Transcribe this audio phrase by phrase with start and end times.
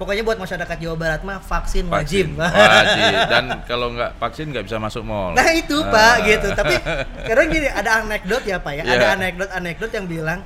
[0.00, 2.40] Pokoknya buat masyarakat Jawa Barat mah vaksin, Vaksin wajib.
[2.40, 3.12] wajib.
[3.28, 5.36] Dan kalau nggak vaksin nggak bisa masuk mall.
[5.36, 5.92] Nah itu Ah.
[5.92, 6.48] pak gitu.
[6.50, 6.74] Tapi
[7.20, 8.82] sekarang gini ada anekdot ya pak ya.
[8.82, 8.96] Iya.
[8.96, 10.40] Ada anekdot-anekdot yang bilang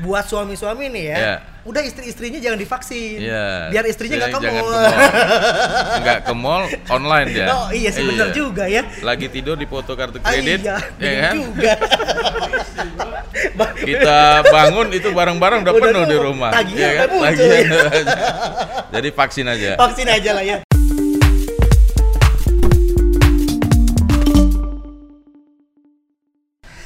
[0.00, 1.34] buat suami-suami nih ya, Iya.
[1.62, 3.68] udah istri-istrinya jangan divaksin, Iya.
[3.68, 4.72] biar istrinya nggak ke mall.
[6.00, 7.46] Nggak ke mall, online dia.
[7.50, 8.80] Oh iya sih bener juga ya.
[9.00, 11.34] Lagi tidur di foto kartu Ah, kredit, iya, ya kan?
[11.36, 11.72] juga.
[13.76, 16.50] Kita bangun itu barang-barang udah, Udah penuh di rumah.
[16.50, 17.08] tagihan ya kan?
[17.20, 17.60] Tagihan ya.
[17.60, 18.16] udah aja.
[18.90, 19.68] Jadi vaksin aja.
[19.76, 20.56] vaksin aja lah ya.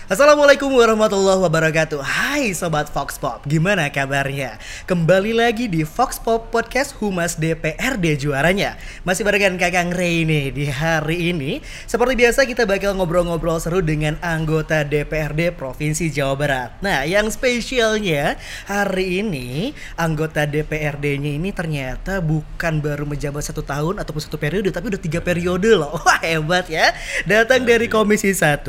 [0.09, 2.01] Assalamualaikum warahmatullahi wabarakatuh.
[2.01, 4.57] Hai Sobat Fox Pop, gimana kabarnya?
[4.89, 8.81] Kembali lagi di Fox Pop Podcast Humas DPRD juaranya.
[9.05, 11.61] Masih barengan Kakang Ray nih di hari ini.
[11.85, 16.81] Seperti biasa kita bakal ngobrol-ngobrol seru dengan anggota DPRD Provinsi Jawa Barat.
[16.81, 24.25] Nah yang spesialnya hari ini anggota DPRD-nya ini ternyata bukan baru menjabat satu tahun ataupun
[24.25, 26.01] satu periode Tapi udah tiga periode loh.
[26.09, 26.97] Wah hebat ya.
[27.29, 28.65] Datang dari Komisi 1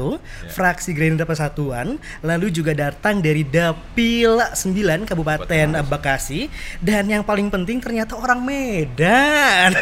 [0.51, 6.49] Fraksi Gerindra Persatuan, lalu juga datang dari Dapil 9 Kabupaten Bekasi
[6.81, 9.77] dan yang paling penting ternyata orang Medan.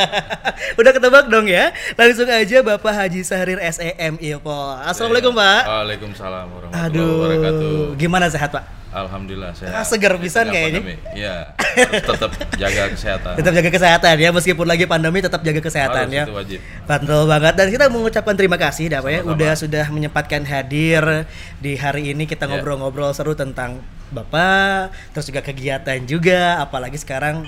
[0.80, 1.76] Udah ketebak dong ya.
[1.92, 4.56] Langsung aja Bapak Haji Sahrir SEM Ilpo.
[4.80, 5.62] Assalamualaikum Pak.
[5.68, 7.68] Waalaikumsalam warahmatullahi wabarakatuh.
[7.92, 8.64] Aduh, gimana sehat Pak?
[8.88, 9.72] Alhamdulillah sehat.
[9.72, 10.80] Ah, seger pisan Di tengah kayaknya.
[11.12, 11.36] Iya.
[12.08, 13.32] Tetap jaga kesehatan.
[13.36, 16.24] Tetap jaga kesehatan ya meskipun lagi pandemi tetap jaga kesehatan Harus, ya.
[16.24, 16.58] itu wajib.
[16.84, 21.28] Betul banget dan kita mengucapkan terima kasih Dah, Pak ya udah sudah menyempatkan hadir
[21.58, 22.56] di hari ini kita Ya.
[22.56, 23.78] ngobrol-ngobrol seru tentang
[24.08, 27.44] Bapak terus juga kegiatan juga apalagi sekarang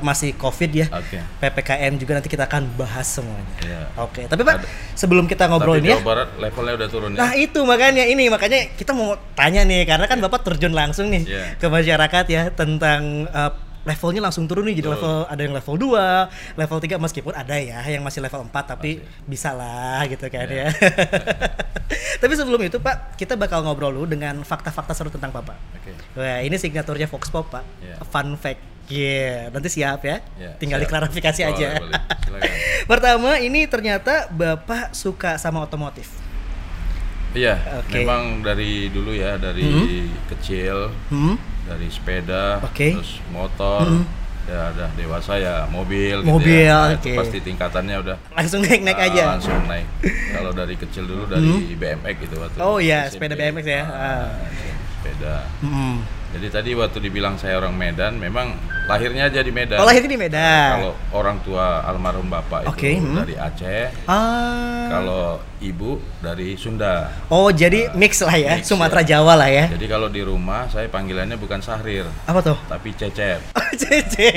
[0.00, 0.86] masih Covid ya.
[0.90, 1.18] Oke.
[1.38, 3.54] PPKM juga nanti kita akan bahas semuanya.
[3.62, 3.80] Iya.
[3.98, 5.98] Oke, tapi Pak Ada- sebelum kita ngobrol ini ya.
[6.00, 7.18] Barat levelnya udah turun ya.
[7.18, 11.22] Nah itu makanya ini makanya kita mau tanya nih karena kan Bapak terjun langsung nih
[11.24, 11.44] Iya.
[11.56, 15.00] ke masyarakat ya tentang uh, levelnya langsung turun nih jadi Betul.
[15.00, 19.00] level ada yang level 2, level 3 meskipun ada ya yang masih level 4 tapi
[19.24, 20.68] bisa lah gitu kan Iya.
[20.68, 20.68] ya.
[22.20, 25.56] tapi sebelum itu Pak, kita bakal ngobrol dulu dengan fakta-fakta seru tentang Bapak.
[25.72, 25.92] Oke.
[26.14, 27.64] Wah, ini signaturnya Fox Pop, Pak.
[27.80, 27.96] Iya.
[28.04, 28.60] Fun fact.
[28.88, 30.24] Iya, nanti siap ya.
[30.34, 30.88] Iya, Tinggal siap.
[30.88, 31.68] diklarifikasi Boleh, aja.
[31.76, 32.02] boleh.
[32.90, 36.08] Pertama, ini ternyata Bapak suka sama otomotif.
[37.36, 38.00] Iya, Oke.
[38.00, 41.36] memang dari dulu ya, dari kecil, Hmm?
[41.68, 42.96] dari sepeda, Oke.
[42.96, 43.84] terus motor,
[44.48, 46.88] ya ada dewasa ya mobil, Mobil, gitu ya.
[46.88, 47.20] Nah, itu oke.
[47.20, 49.22] pasti tingkatannya udah Langsung naik-naik ah, aja.
[49.36, 49.84] langsung naik.
[50.34, 52.56] Kalau dari kecil dulu dari BMX gitu waktu.
[52.56, 53.84] Oh iya, sepeda BMX ya.
[53.84, 54.32] Ah,
[54.96, 55.44] sepeda.
[55.60, 56.00] Hmm.
[56.28, 58.52] Jadi tadi waktu dibilang saya orang Medan, memang
[58.84, 59.80] lahirnya aja di Medan.
[59.80, 60.76] Oh, lahir di Medan.
[60.76, 63.16] Kalau orang tua almarhum bapak itu Oke, hmm.
[63.16, 64.92] dari Aceh, Ah.
[64.92, 65.24] kalau
[65.58, 67.08] ibu dari Sunda.
[67.26, 69.08] Oh, jadi mix lah ya, mix, Sumatera ya.
[69.16, 69.72] Jawa lah ya.
[69.72, 72.56] Jadi kalau di rumah saya panggilannya bukan Sahrir, Apa tuh?
[72.66, 73.40] tapi Cecep.
[73.68, 74.28] Oh, Cece.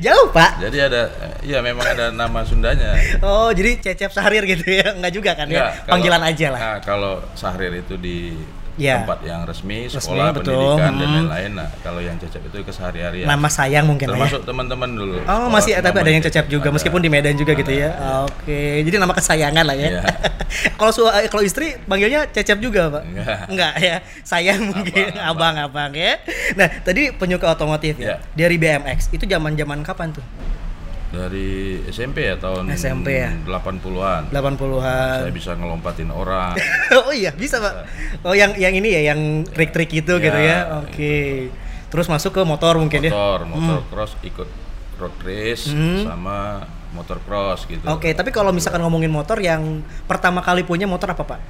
[0.00, 0.56] Jauh, Pak.
[0.58, 2.96] Jadi ada, iya memang ada nama Sundanya.
[3.20, 4.92] Oh, jadi Cecep Sahrir gitu ya.
[4.92, 5.72] Enggak juga kan Enggak, ya?
[5.78, 6.60] kalau- Panggilan aja lah.
[6.60, 8.34] Nah, kalau Sahrir itu di
[8.80, 9.04] Iya.
[9.04, 10.56] tempat yang resmi, Resmi, sekolah, betul.
[10.56, 11.14] pendidikan dan Hmm.
[11.20, 11.50] lain-lain.
[11.52, 13.26] Nah, kalau yang Cecep itu kesehari-harian.
[13.28, 14.20] Nama sayang mungkin lah ya.
[14.24, 15.16] Termasuk teman-teman dulu.
[15.20, 16.74] Oh, sekolah masih tapi ada yang Cecep juga Ada.
[16.74, 17.90] meskipun di Medan juga gitu ya.
[17.90, 18.16] Ada, iya.
[18.24, 19.88] Oke, jadi nama kesayangan lah ya.
[19.90, 20.02] Iya.
[20.80, 23.02] kalau eh, kalau istri panggilnya Cecep juga, Pak?
[23.04, 23.38] Enggak.
[23.46, 23.96] Enggak ya.
[24.22, 26.16] Sayang mungkin Abang, abang-abang ya.
[26.56, 28.16] Nah, tadi penyuka otomotif ya.
[28.16, 28.16] Iya.
[28.32, 30.24] Dari BMX itu zaman-zaman kapan tuh?
[31.10, 31.50] Dari
[31.90, 33.34] SMP ya tahun SMP ya?
[33.42, 34.30] 80-an.
[34.30, 35.18] 80-an.
[35.26, 36.54] Saya bisa ngelompatin orang.
[37.02, 37.74] oh iya, bisa, Pak.
[38.22, 40.58] Oh, yang yang ini ya, yang trik-trik itu Ya, gitu ya.
[40.78, 41.50] Oke.
[41.90, 43.10] Terus masuk ke motor mungkin ya.
[43.10, 44.46] motor, motor cross ikut
[44.96, 46.06] road race Hmm.
[46.06, 47.82] sama motor cross gitu.
[47.84, 51.40] Oke, tapi kalau misalkan ngomongin motor yang pertama kali punya motor apa, Pak?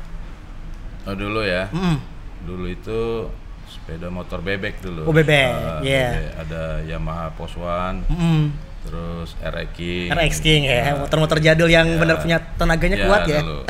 [1.05, 1.69] Oh, dulu ya.
[1.69, 1.97] Mm.
[2.41, 3.29] Dulu itu
[3.67, 5.05] sepeda motor bebek dulu.
[5.05, 6.09] Oh, bebek, Ah, iya.
[6.11, 6.33] bebek.
[6.39, 8.70] Ada Yamaha Poswan, Mm.
[8.81, 10.09] Terus RX King.
[10.09, 11.97] RX King ya, Ah, motor-motor jadul yang Ya.
[11.97, 13.41] benar punya tenaganya Ya, kuat ya.
[13.41, 13.61] dulu.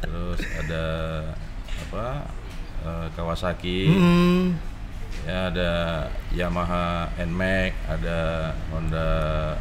[0.00, 0.84] terus ada
[1.80, 2.06] apa?
[2.82, 3.78] eh, Kawasaki.
[3.88, 4.42] Hmm.
[5.24, 5.70] Ya ada
[6.30, 8.18] Yamaha NMAX, ada
[8.68, 9.08] Honda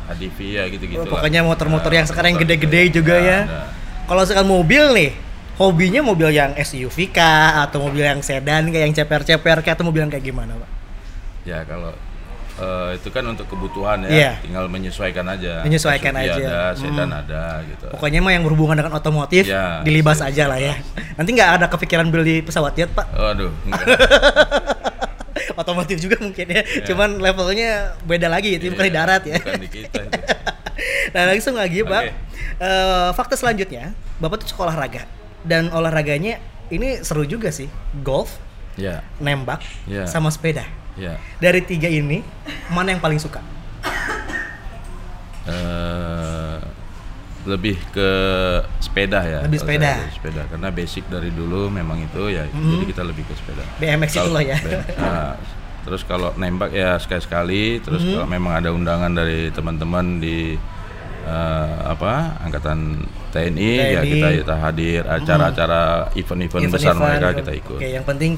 [0.10, 1.00] HDV ya gitu-gitu.
[1.00, 3.40] Oh, pokoknya motor-motor Nah, yang sekarang yang gede-gede juga ya.
[3.48, 3.62] ada.
[4.04, 5.10] Kalau sekarang mobil nih,
[5.56, 10.04] hobinya mobil yang SUV kah atau mobil yang sedan kayak yang ceper-ceper kayak atau mobil
[10.04, 10.70] yang kayak gimana, Pak?
[11.46, 11.96] Ya kalau
[12.56, 14.32] eh, itu kan untuk kebutuhan ya, Iya.
[14.40, 15.62] tinggal menyesuaikan aja.
[15.62, 16.34] Menyesuaikan aja.
[16.36, 17.22] Ada, sedan Hmm.
[17.22, 17.86] ada gitu.
[17.90, 20.74] Pokoknya mah yang berhubungan dengan otomotif Ya, dilibas siap, aja lah ya.
[21.14, 23.10] Nanti nggak ada kepikiran beli pesawat jet, Pak.
[23.10, 23.88] Waduh, enggak.
[25.56, 26.62] otomotif juga mungkin ya.
[26.84, 29.38] Cuman levelnya beda lagi itu bukan di Iya, darat ya.
[29.38, 30.20] Bukan di kita itu.
[31.14, 32.02] nah langsung lagi Pak.
[32.02, 32.12] Oke.
[32.56, 35.04] Eh, fakta selanjutnya, Bapak tuh sekolah olahraga
[35.44, 36.38] dan olahraganya
[36.70, 37.68] ini seru juga sih.
[38.00, 38.40] Golf,
[38.74, 40.10] Ya, nembak, Ya.
[40.10, 40.66] sama sepeda.
[40.98, 41.18] Ya.
[41.42, 42.22] Dari tiga ini,
[42.70, 43.42] mana yang paling suka?
[45.48, 46.58] eh,
[47.44, 48.10] lebih ke
[48.80, 49.40] sepeda ya.
[49.44, 50.00] Lebih sepeda.
[50.00, 52.48] lebih sepeda karena basic dari dulu memang itu ya.
[52.48, 53.64] Jadi kita lebih ke sepeda.
[53.84, 54.58] BMX itu loh ya.
[54.96, 55.36] Nah,
[55.84, 57.84] terus kalau nembak ya sekali-sekali.
[57.84, 60.56] Terus kalau memang ada undangan dari teman-teman di
[61.28, 63.04] eh, apa angkatan
[63.36, 64.12] TNI, ya TNI.
[64.14, 67.80] kita kita hadir acara-acara event-event besar Event-event mereka kita ikut.
[67.84, 68.32] Oke, yang penting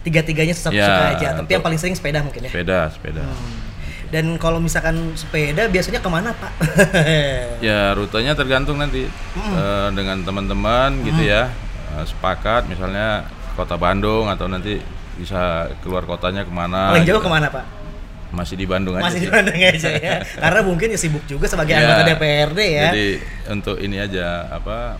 [0.00, 1.28] tiga-tiganya suka, Ya, suka aja.
[1.38, 2.50] Tapi yang paling sering sepeda mungkin ya.
[2.50, 3.22] Sepeda, sepeda.
[4.10, 6.52] Dan kalau misalkan sepeda biasanya ke mana Pak?
[7.66, 9.06] Ya rutenya tergantung nanti
[9.36, 11.46] Eh, dengan teman-teman gitu ya
[11.90, 14.78] Eh, sepakat misalnya kota Bandung atau nanti
[15.14, 16.90] bisa keluar kotanya ke mana.
[16.90, 17.26] paling jauh gitu.
[17.26, 17.64] ke mana Pak?
[18.30, 19.04] Masih di Bandung aja.
[19.04, 19.28] Masih di.
[19.28, 20.14] Bandung aja ya.
[20.42, 22.82] Karena mungkin ya sibuk juga sebagai Ya, anggota DPRD ya.
[22.88, 23.08] Jadi
[23.50, 24.98] untuk ini aja apa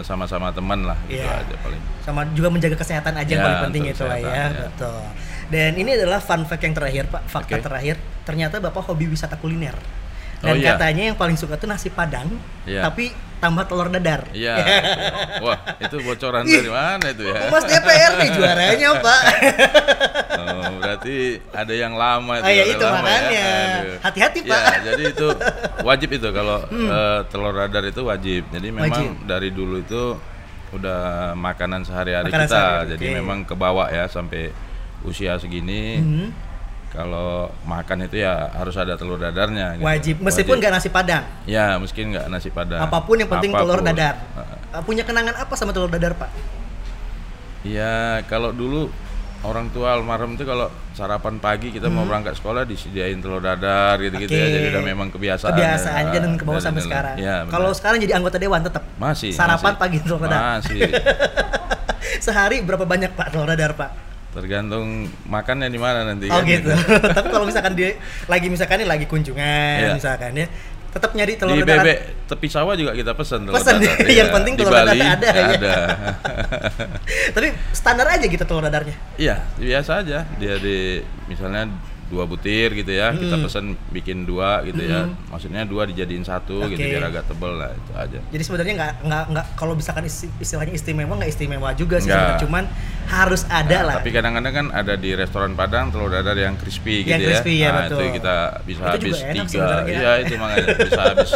[0.00, 1.40] sama-sama teman lah gitu Iya.
[1.40, 1.82] aja paling.
[2.00, 4.46] sama juga menjaga kesehatan aja yang Ya, paling penting itu lah ya, ya.
[4.64, 5.00] betul.
[5.48, 7.64] Dan ini adalah fun fact yang terakhir Pak, fakta Oke.
[7.64, 7.96] terakhir.
[8.22, 9.72] Ternyata Bapak hobi wisata kuliner.
[10.38, 10.72] Oh, Dan iya.
[10.72, 12.28] katanya yang paling suka tuh nasi padang,
[12.62, 12.80] Iya.
[12.82, 14.28] tapi tambah telur dadar.
[14.30, 14.54] Iya.
[14.56, 15.42] betul.
[15.44, 17.48] Wah itu bocoran dari mana itu ya?
[17.48, 19.22] Mas DPRD juaranya Pak.
[20.76, 21.16] Berarti
[21.50, 22.44] ada yang lama itu.
[22.44, 23.02] Oh, iya, ada itu lama ya.
[23.02, 23.46] makanya.
[24.04, 24.60] Hati-hati, Pak.
[24.60, 25.28] Ya, jadi itu
[25.80, 28.42] wajib itu kalau eh, telur dadar itu wajib.
[28.48, 29.24] Jadi memang Wajib.
[29.24, 30.02] dari dulu itu
[30.68, 32.44] udah makanan sehari-hari kita.
[32.44, 33.14] sehari-hari, Jadi oke.
[33.16, 34.52] memang kebawa ya sampai
[35.00, 35.96] usia segini.
[35.96, 36.28] Hmm,
[36.88, 39.76] Kalau makan itu ya harus ada telur dadarnya.
[39.76, 39.84] gitu.
[39.84, 41.20] wajib, meskipun nggak nasi padang.
[41.44, 42.80] Ya, mungkin nggak nasi padang.
[42.80, 43.88] Apa pun yang penting telur Apa pun.
[43.92, 44.14] dadar.
[44.16, 44.56] Heeh.
[44.70, 46.32] Uh, Punya kenangan apa sama telur dadar, Pak?
[47.60, 48.88] Ya kalau dulu
[49.38, 54.34] orang tua almarhum itu kalau sarapan pagi kita mau berangkat sekolah disediain telur dadar gitu-gitu
[54.34, 54.42] ya.
[54.42, 54.50] Hmm.
[54.50, 54.56] Oke.
[54.58, 55.54] Jadi udah memang kebiasaan.
[55.54, 56.10] Kebiasaan ya.
[56.10, 57.16] aja dan ke bawah Dari sampai sekarang.
[57.22, 57.36] Ya.
[57.46, 59.80] Kalau sekarang jadi anggota dewan tetap masih sarapan masih.
[59.80, 60.40] pagi telur dadar.
[60.58, 60.80] Masih.
[62.24, 63.90] Sehari berapa banyak Pak telur dadar, Pak?
[64.28, 66.70] Tergantung makannya di mana nanti Oh kan, gitu.
[67.16, 67.96] Tapi kalau misalkan dia
[68.28, 69.94] lagi misalkan nih lagi kunjungan Iya.
[69.96, 70.46] misalkan ya,
[70.88, 71.84] tetap nyari telur Di dadar.
[71.84, 73.96] bebek tepi sawah juga kita pesan telur Pesan, dadar.
[74.08, 74.34] yang Iya.
[74.34, 75.46] penting telur dadar ada, ya.
[75.52, 75.74] Ada.
[77.36, 78.96] Tapi standar aja gitu telur dadarnya.
[79.14, 80.24] Iya, biasa aja.
[80.36, 81.68] Dia di misalnya
[82.08, 83.44] dua butir gitu ya, kita Hmm.
[83.44, 85.04] pesan bikin dua gitu ya.
[85.28, 86.88] Maksudnya dua dijadiin satu gitu Oke.
[86.88, 88.18] biar agak tebel lah itu aja.
[88.26, 92.40] Jadi sebenarnya nggak nggak nggak kalau misalkan isti- istilahnya istimewa nggak istimewa juga sih sebenarnya.
[92.40, 92.64] cuman
[93.06, 93.94] harus ada Nah, lah.
[93.98, 97.60] Tapi kadang-kadang kan ada di restoran Padang telur dadar yang crispy Yang gitu crispy, ya,
[97.60, 97.68] ya.
[97.68, 97.96] Nah, betul.
[97.98, 99.16] itu kita bisa Itu habis
[99.48, 99.76] tiga.
[99.84, 101.30] Iya, itu makanya bisa habis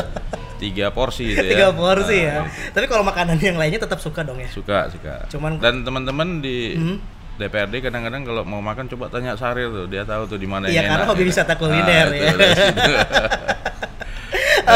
[0.57, 1.51] tiga porsi gitu ya.
[1.53, 2.35] Tiga porsi Nah, ya.
[2.45, 2.71] gitu.
[2.73, 4.49] Tapi kalau makanan yang lainnya tetap suka dong ya.
[4.49, 5.27] Suka, suka.
[5.29, 6.97] Cuman- dan teman-teman di Hmm.
[7.43, 10.83] DPRD kadang-kadang kalau mau makan coba tanya Sarir tuh, dia tahu tuh di mana Iya
[10.83, 12.33] yang karena enak, hobi wisata kuliner Nah, ya.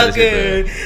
[0.06, 0.30] Oke.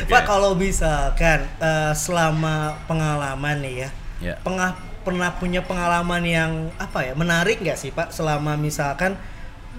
[0.06, 0.28] Pak Oke.
[0.28, 3.90] kalau misalkan eh, selama pengalaman nih ya,
[4.20, 4.34] Ya.
[4.44, 9.16] pengah pernah punya pengalaman yang apa ya menarik nggak sih Pak selama misalkan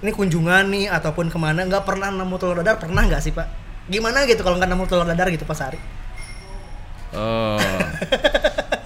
[0.02, 3.46] ini kunjungan nih ataupun ke mana nggak pernah nemu telur dadar pernah nggak sih Pak?
[3.86, 5.78] Gimana gitu kalau nggak nemu telur dadar gitu Pak Sari?
[7.14, 7.62] Oh.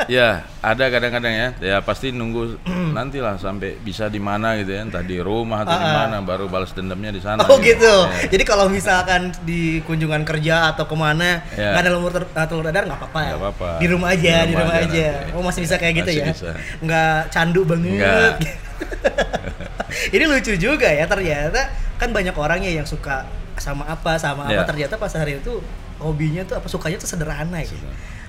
[0.07, 0.29] Ya,
[0.59, 1.47] ada kadang-kadang ya.
[1.57, 2.61] Ya pasti nunggu
[2.97, 6.71] nantilah sampai bisa di mana gitu ya, entah di rumah atau di mana baru balas
[6.71, 7.43] dendamnya di sana.
[7.45, 7.83] Oh gitu.
[7.83, 8.27] Ya.
[8.27, 11.71] Jadi kalau misalkan di kunjungan kerja atau ke mana Ya.
[11.71, 13.19] nggak ada telur, eh, telur dadar nggak apa-apa.
[13.19, 13.27] ya?
[13.27, 13.69] Nggak apa-apa.
[13.77, 15.07] Di rumah aja, di rumah, aja.
[15.23, 15.31] nanti.
[15.33, 16.25] Oh masih bisa kayak gitu Masih ya?
[16.31, 16.49] bisa.
[16.79, 17.91] Nggak candu banget.
[17.95, 18.31] Nggak.
[20.15, 23.23] Ini lucu juga ya ternyata kan banyak orangnya yang suka
[23.55, 24.67] sama apa sama apa Ya.
[24.67, 25.63] ternyata pas hari itu
[25.95, 27.71] hobinya tuh apa sukanya tuh sederhana ya.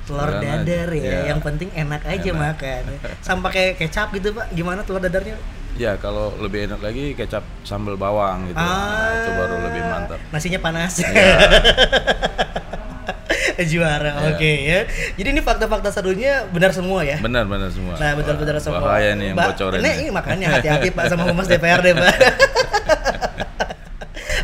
[0.06, 0.94] Telur dadar aja.
[0.94, 1.20] ya, Ya.
[1.28, 2.56] yang penting enak aja Enak.
[2.56, 2.82] makan.
[3.20, 5.34] Sama kayak kecap gitu pak, gimana telur dadarnya?
[5.74, 8.56] Ya, kalau lebih enak lagi kecap sambal bawang gitu.
[8.56, 10.18] Nah, itu baru lebih mantap.
[10.30, 10.92] Nasinya panas.
[10.96, 11.36] Ya.
[13.66, 14.30] Juara, Ya.
[14.30, 14.80] oke ya.
[15.14, 17.16] Jadi ini fakta-fakta serunya benar semua ya.
[17.18, 17.96] Benar-benar semua.
[17.96, 18.80] Nah, betul-betul semua.
[18.80, 19.80] Bahaya nih yang bocorin.
[19.80, 22.14] Ini, ini makanya hati-hati Pak sama Humas DPRD, Pak.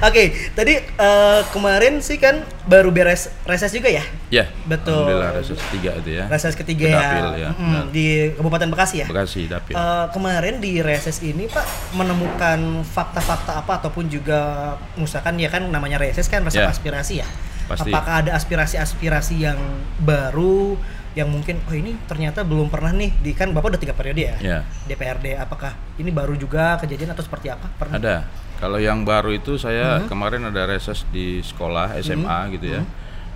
[0.02, 4.02] Oke, tadi eh, kemarin sih kan baru beres reses juga ya?
[4.28, 4.98] Ya, Betul.
[4.98, 6.24] Alhamdulillah reses tiga itu ya.
[6.26, 9.06] Reses ketiga Ke Dapil, ya, Mm, di Kabupaten Bekasi ya?
[9.06, 9.72] Bekasi Dapil.
[9.72, 16.02] Eh, kemarin di reses ini Pak menemukan fakta-fakta apa ataupun juga misalkan ya kan namanya
[16.02, 16.68] reses kan rasa Ya.
[16.68, 17.28] aspirasi ya.
[17.70, 17.88] Pasti.
[17.88, 19.58] Apakah ada aspirasi-aspirasi yang
[19.98, 20.74] baru
[21.14, 24.34] yang mungkin oh ini ternyata belum pernah nih di kan Bapak udah tiga periode ya
[24.40, 24.58] Ya.
[24.88, 27.68] DPRD apakah ini baru juga kejadian atau seperti apa?
[27.76, 28.00] Pernah?
[28.02, 28.16] Ada.
[28.62, 30.06] Kalau yang baru itu saya Mhm.
[30.06, 32.86] kemarin ada reses di sekolah SMA gitu ya.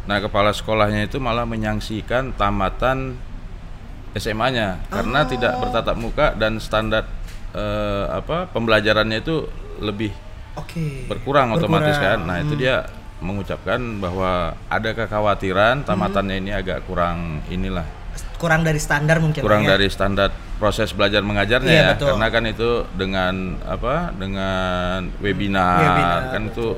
[0.06, 3.18] Nah, kepala sekolahnya itu malah menyaksikan tamatan
[4.14, 5.28] SMA-nya karena Oh.
[5.28, 7.11] tidak bertatap muka dan standar
[7.50, 9.49] eh, apa pembelajarannya itu
[9.80, 10.12] lebih
[10.54, 11.09] Oke.
[11.09, 12.21] berkurang, otomatis kan.
[12.21, 12.28] Berkurang.
[12.28, 12.61] Nah, itu Hmm.
[12.61, 12.76] dia
[13.16, 14.33] mengucapkan bahwa
[14.68, 17.88] ada kekhawatiran tamatannya ini agak kurang inilah
[18.37, 19.75] kurang dari standar mungkin kurang ya.
[19.75, 22.09] dari standar proses belajar mengajarnya Iya, ya betul.
[22.12, 26.69] karena kan itu dengan apa dengan webinar, Webinar, kan itu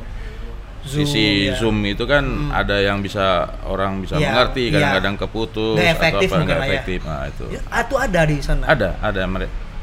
[0.79, 1.59] Zoom, sisi ya.
[1.59, 4.75] zoom itu kan ada yang bisa orang bisa Iya, mengerti iya.
[4.75, 6.73] kadang-kadang keputus Nggak atau efektif apa mungkin nggak lah ya.
[6.73, 8.65] efektif nah itu Ya, itu ada di sana.
[8.65, 9.21] ada ada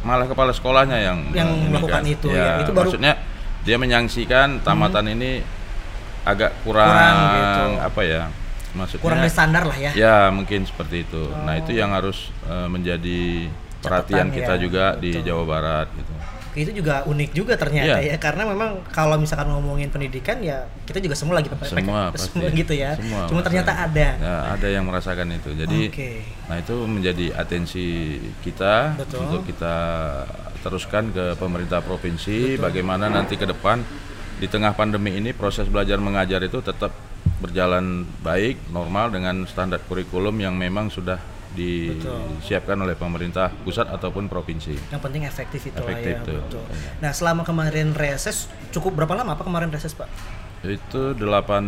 [0.02, 2.04] malah kepala sekolahnya yang Yang melakukan kan.
[2.08, 2.62] itu, ya.
[2.62, 2.78] Itu baru- Hmm.
[2.88, 3.14] maksudnya
[3.62, 5.42] dia menyaksikan tamatan ini
[6.24, 7.66] agak kurang, Kurang gitu.
[7.82, 8.24] apa ya
[8.76, 9.92] maksudnya Kurang dari standar lah ya.
[9.96, 13.48] ya mungkin seperti itu nah itu yang harus eh, menjadi
[13.80, 15.26] perhatian kita ya, juga di betul.
[15.26, 16.14] Jawa Barat gitu
[16.56, 18.16] Itu juga unik juga ternyata Iya.
[18.16, 22.32] ya karena memang kalau misalkan ngomongin pendidikan ya kita juga semua lagi PPK, semua pasti
[22.32, 22.96] semua gitu ya.
[22.96, 24.10] Semua Cuma ternyata ada.
[24.16, 26.24] ya, ada yang merasakan itu jadi Oke.
[26.48, 27.88] nah itu menjadi atensi
[28.40, 29.28] kita Betul.
[29.28, 29.76] untuk kita
[30.64, 33.84] teruskan ke pemerintah provinsi bagaimana nanti ke depan
[34.40, 36.96] di tengah pandemi ini proses belajar mengajar itu tetap
[37.38, 37.86] berjalan
[38.20, 41.20] baik normal dengan standar kurikulum yang memang sudah
[41.56, 46.28] disiapkan oleh pemerintah pusat ataupun provinsi Yang penting efektif itu Efektif lah ya.
[46.28, 46.40] tuh.
[46.42, 46.64] Betul.
[47.00, 48.38] Nah selama kemarin reses
[48.70, 50.08] cukup berapa lama apa kemarin reses pak?
[50.64, 51.22] itu 8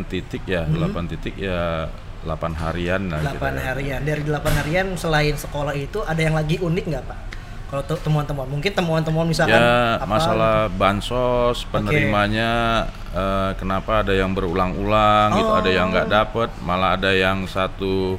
[0.03, 0.89] titik ya Hmm.
[0.89, 1.85] 8 titik ya
[2.25, 3.61] 8 harian lah 8 kira-kira.
[3.63, 3.99] harian.
[4.01, 7.19] Dari 8 harian selain sekolah itu ada yang lagi unik nggak pak?
[7.67, 14.31] Kalau te- temuan-temuan mungkin temuan-temuan misalkan ya apa masalah bansos penerimanya eh, kenapa ada yang
[14.31, 15.91] berulang-ulang gitu ada yang Oh.
[15.91, 18.15] nggak dapet malah ada yang satu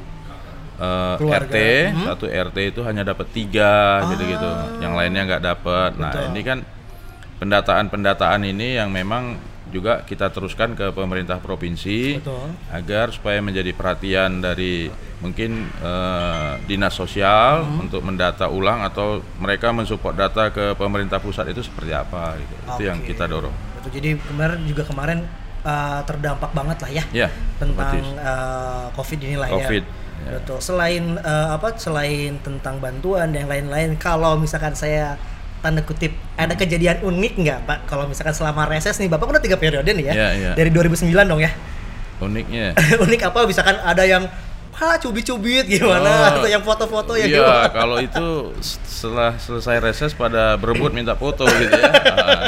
[0.77, 1.49] eh, Keluarga.
[1.49, 1.55] RT
[2.05, 6.29] satu RT itu hanya dapat tiga gitu-gitu yang lainnya nggak dapet nah Ah.
[6.29, 6.59] Ini kan
[7.39, 9.33] pendataan-pendataan ini yang memang
[9.69, 12.49] juga kita teruskan ke pemerintah provinsi Betul.
[12.69, 17.85] agar supaya menjadi perhatian dari mungkin eh, dinas sosial Hmm.
[17.87, 22.53] untuk mendata ulang atau mereka mensupport data ke pemerintah pusat itu seperti apa gitu.
[22.75, 23.53] Itu yang kita dorong.
[23.79, 23.91] Betul.
[23.99, 25.19] Jadi kemarin juga kemarin
[25.63, 30.23] uh, terdampak banget lah ya Ya, tentang uh, COVID inilah Covid, ya.
[30.23, 30.31] ya.
[30.39, 30.57] Betul.
[30.59, 31.75] Selain uh, apa?
[31.75, 35.15] Selain tentang bantuan dan lain-lain, kalau misalkan saya
[35.59, 37.79] tanda kutip ada kejadian unik nggak pak?
[37.85, 40.51] Kalau misalkan selama reses nih, bapak udah tiga periode nih ya, Iya, iya.
[40.55, 41.51] dari 2009 dong ya.
[42.19, 42.75] Uniknya
[43.05, 43.39] unik apa?
[43.45, 44.27] Misalkan ada yang
[44.79, 47.67] ha cubit-cubit gimana Oh, atau yang foto-foto ya Iya, gimana?
[47.83, 48.27] kalau itu
[48.63, 51.91] setelah selesai reses pada berebut minta foto gitu ya.
[51.91, 52.43] Ah.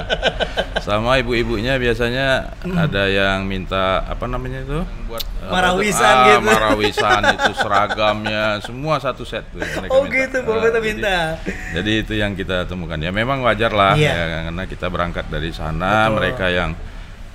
[0.88, 4.80] Sama ibu-ibunya biasanya ada yang minta apa namanya itu?
[5.06, 6.14] Buat Marawisan?
[6.14, 6.40] Ah, gitu.
[6.48, 9.60] Marawisan itu seragamnya, semua satu set tuh.
[9.60, 10.16] mereka Oh minta.
[10.18, 11.18] gitu, bapak jadi- minta.
[11.74, 12.96] Jadi itu yang kita temukan.
[12.96, 14.12] Ya memang wajar lah Iya.
[14.12, 16.16] ya karena kita berangkat dari sana, Betul.
[16.18, 16.72] mereka yang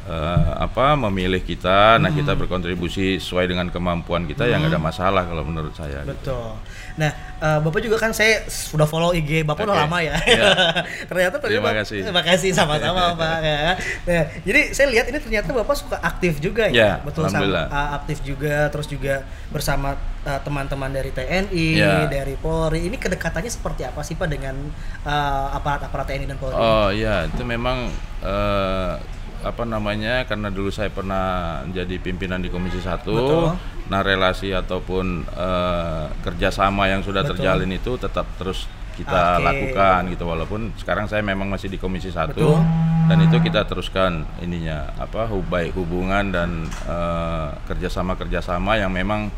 [0.07, 2.17] eh, apa memilih kita, nah Hmm.
[2.17, 6.01] kita berkontribusi sesuai dengan kemampuan kita yang ada masalah kalau menurut saya.
[6.01, 6.15] gitu.
[6.15, 6.55] Betul.
[6.97, 9.83] Nah, eh, Bapak juga kan saya sudah follow IG Bapak udah Oke.
[9.83, 10.15] lama ya.
[10.17, 10.47] Iya.
[11.11, 11.99] ternyata Terima Bapak- kasih.
[12.01, 13.59] Terima kasih sama-sama Pak ya.
[14.07, 16.75] Nah, jadi saya lihat ini ternyata Bapak suka aktif juga ya.
[16.77, 22.03] Ya, Betul sama eh, aktif juga terus juga bersama teman-teman dari TNI, Ya.
[22.05, 22.83] dari Polri.
[22.83, 24.59] Ini kedekatannya seperti apa sih Pak dengan
[25.53, 26.55] aparat-aparat TNI dan Polri?
[26.55, 28.95] Oh iya, itu memang eh,
[29.43, 33.05] apa namanya karena dulu saya pernah jadi pimpinan di Komisi 1.
[33.05, 33.57] Betul.
[33.87, 37.43] Nah, relasi ataupun eh, kerjasama yang sudah Betul.
[37.43, 38.65] terjalin itu tetap terus
[38.97, 39.45] kita Oke.
[39.45, 42.57] lakukan gitu walaupun sekarang saya memang masih di Komisi 1 Betul.
[43.13, 49.29] dan itu kita teruskan ininya apa baik hubungan dan eh, kerjasama-kerjasama yang memang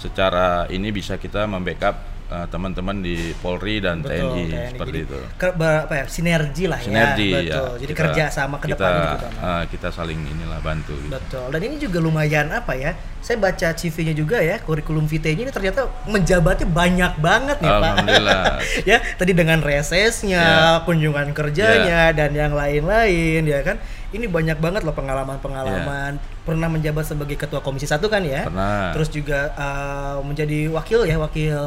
[0.00, 4.68] secara ini bisa kita membackup eh, teman-teman di Polri dan Betul, TNI, TNI.
[4.68, 5.18] seperti Jadi, itu.
[5.36, 7.38] ke- apa ya, sinergi lah Sinergi ya.
[7.38, 7.42] ya.
[7.54, 7.70] Betul.
[7.78, 9.32] Jadi Kita- kerja sama ke kita, gitu kan.
[9.38, 11.12] eh, kita saling inilah bantu gitu.
[11.12, 11.46] Betul.
[11.48, 12.90] Dan ini juga lumayan apa ya?
[13.20, 17.80] Saya baca CV-nya juga ya, kurikulum vitae-nya ini ternyata menjabatnya banyak banget nih, Pak.
[17.80, 18.44] Alhamdulillah.
[18.90, 20.84] ya, tadi dengan resesnya, Ya.
[20.84, 23.78] kunjungan kerjanya dan yang lain-lain ya kan.
[24.14, 26.22] Ini banyak banget loh pengalaman-pengalaman.
[26.46, 28.46] Pernah menjabat sebagai ketua komisi satu kan ya?
[28.46, 28.94] Pernah.
[28.94, 31.58] Terus juga uh, menjadi wakil ya, wakil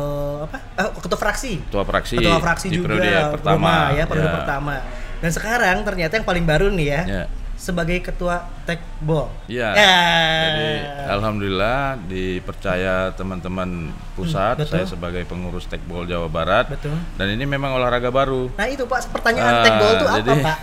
[0.48, 0.58] apa?
[0.80, 1.60] Eh, ketua fraksi.
[1.68, 2.96] Ketua fraksi, Ketua fraksi di juga.
[2.96, 3.56] periode pertama.
[3.60, 4.36] Rumah ya, periode Ya.
[4.40, 4.76] pertama.
[5.18, 7.24] Dan sekarang ternyata yang paling baru nih ya, Ya.
[7.58, 9.34] Sebagai ketua tekbol.
[9.50, 9.74] Iya.
[9.74, 9.98] Ya.
[10.46, 10.70] Jadi
[11.10, 14.72] alhamdulillah dipercaya teman-teman pusat, Hmm, betul.
[14.78, 16.70] saya sebagai pengurus Tekbol Jawa Barat.
[16.70, 16.94] Betul.
[17.18, 18.54] Dan ini memang olahraga baru.
[18.54, 20.58] Nah itu Pak, pertanyaan Ah, tekbol itu apa Pak?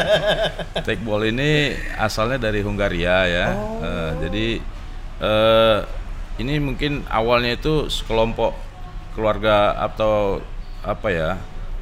[0.86, 3.46] Tekbol ini asalnya dari Hungaria ya.
[3.56, 3.80] Oh.
[3.80, 4.46] Eh, jadi
[5.20, 5.78] eh,
[6.36, 8.52] ini mungkin awalnya itu sekelompok
[9.14, 10.42] keluarga atau
[10.84, 11.30] apa ya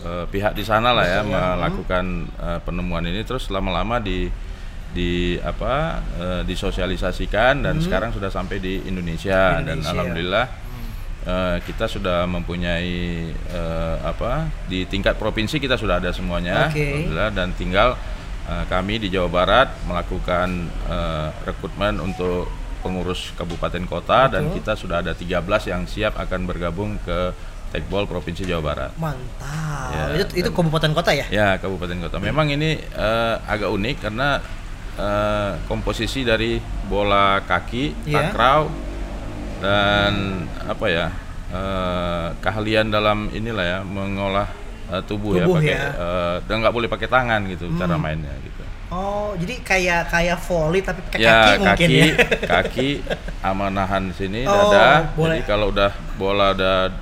[0.03, 4.27] eh, pihak di sana lah ya melakukan eh, penemuan ini terus lama-lama di
[4.93, 9.89] di apa eh, disosialisasikan dan sekarang sudah sampai di Indonesia, dan Indonesia.
[9.89, 10.47] alhamdulillah
[11.25, 16.77] eh, kita sudah mempunyai eh, apa di tingkat provinsi kita sudah ada semuanya Oke.
[16.85, 17.97] alhamdulillah dan tinggal
[18.53, 24.55] eh, kami di Jawa Barat melakukan eh, rekrutmen untuk pengurus kabupaten kota dan Betul.
[24.61, 27.31] kita sudah ada 13 yang siap akan bergabung ke
[27.73, 28.91] Tekbol Provinsi Jawa Barat.
[28.95, 29.89] Mantap.
[29.91, 31.25] Ya, itu itu dan- kabupaten kota ya?
[31.27, 32.17] Ya, kabupaten kota.
[32.19, 34.39] Memang ini eh, agak unik karena
[34.95, 38.69] eh, komposisi dari bola kaki, takraw
[39.59, 40.13] dan
[40.63, 41.07] apa ya
[41.49, 44.49] eh, keahlian dalam inilah ya mengolah
[44.89, 45.89] eh, tubuh, Tubuh ya pakai ya.
[45.97, 48.61] eh, dan nggak boleh pakai tangan gitu cara mainnya gitu.
[48.93, 52.15] Oh, jadi kayak kayak volley tapi pakai ya kaki mungkin kaki ya.
[52.45, 52.89] kaki
[53.49, 55.41] amanahan sini Oh, dada boleh.
[55.41, 56.93] jadi kalau udah bola udah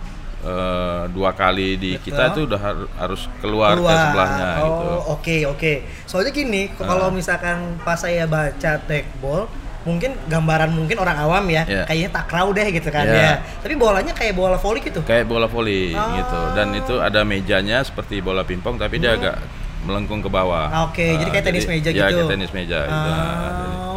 [0.43, 2.05] eh, dua kali di Betul.
[2.07, 3.97] kita itu udah har- harus keluar, ke Keluar.
[4.03, 5.73] sebelahnya oh, gitu oke oke.
[6.05, 9.47] Soalnya gini, kalau misalkan pas saya baca tekball,
[9.81, 11.85] mungkin gambaran mungkin orang awam ya, Iya.
[11.85, 13.17] kayaknya takraw deh gitu kan Iya.
[13.17, 13.33] ya.
[13.59, 15.01] Tapi bolanya kayak bola volley gitu.
[15.03, 16.05] kayak bola voli Oh.
[16.15, 19.37] gitu dan itu ada mejanya seperti bola pingpong tapi dia agak
[19.81, 22.21] melengkung ke bawah Ah, Oke, Ah, jadi kayak tenis meja ya, gitu.
[22.21, 22.93] kayak tenis meja gitu.
[22.93, 23.17] Ah,
[23.59, 23.90] jadi- Oh,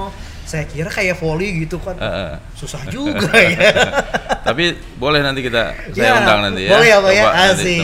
[0.54, 1.98] saya kira kayak volley gitu kan.
[1.98, 2.34] Ah, ah.
[2.54, 3.74] Susah juga ya.
[4.40, 7.24] tapi boleh nanti kita saya Ya, undang nanti ya Boleh ya, Pak ya?
[7.50, 7.80] Asik.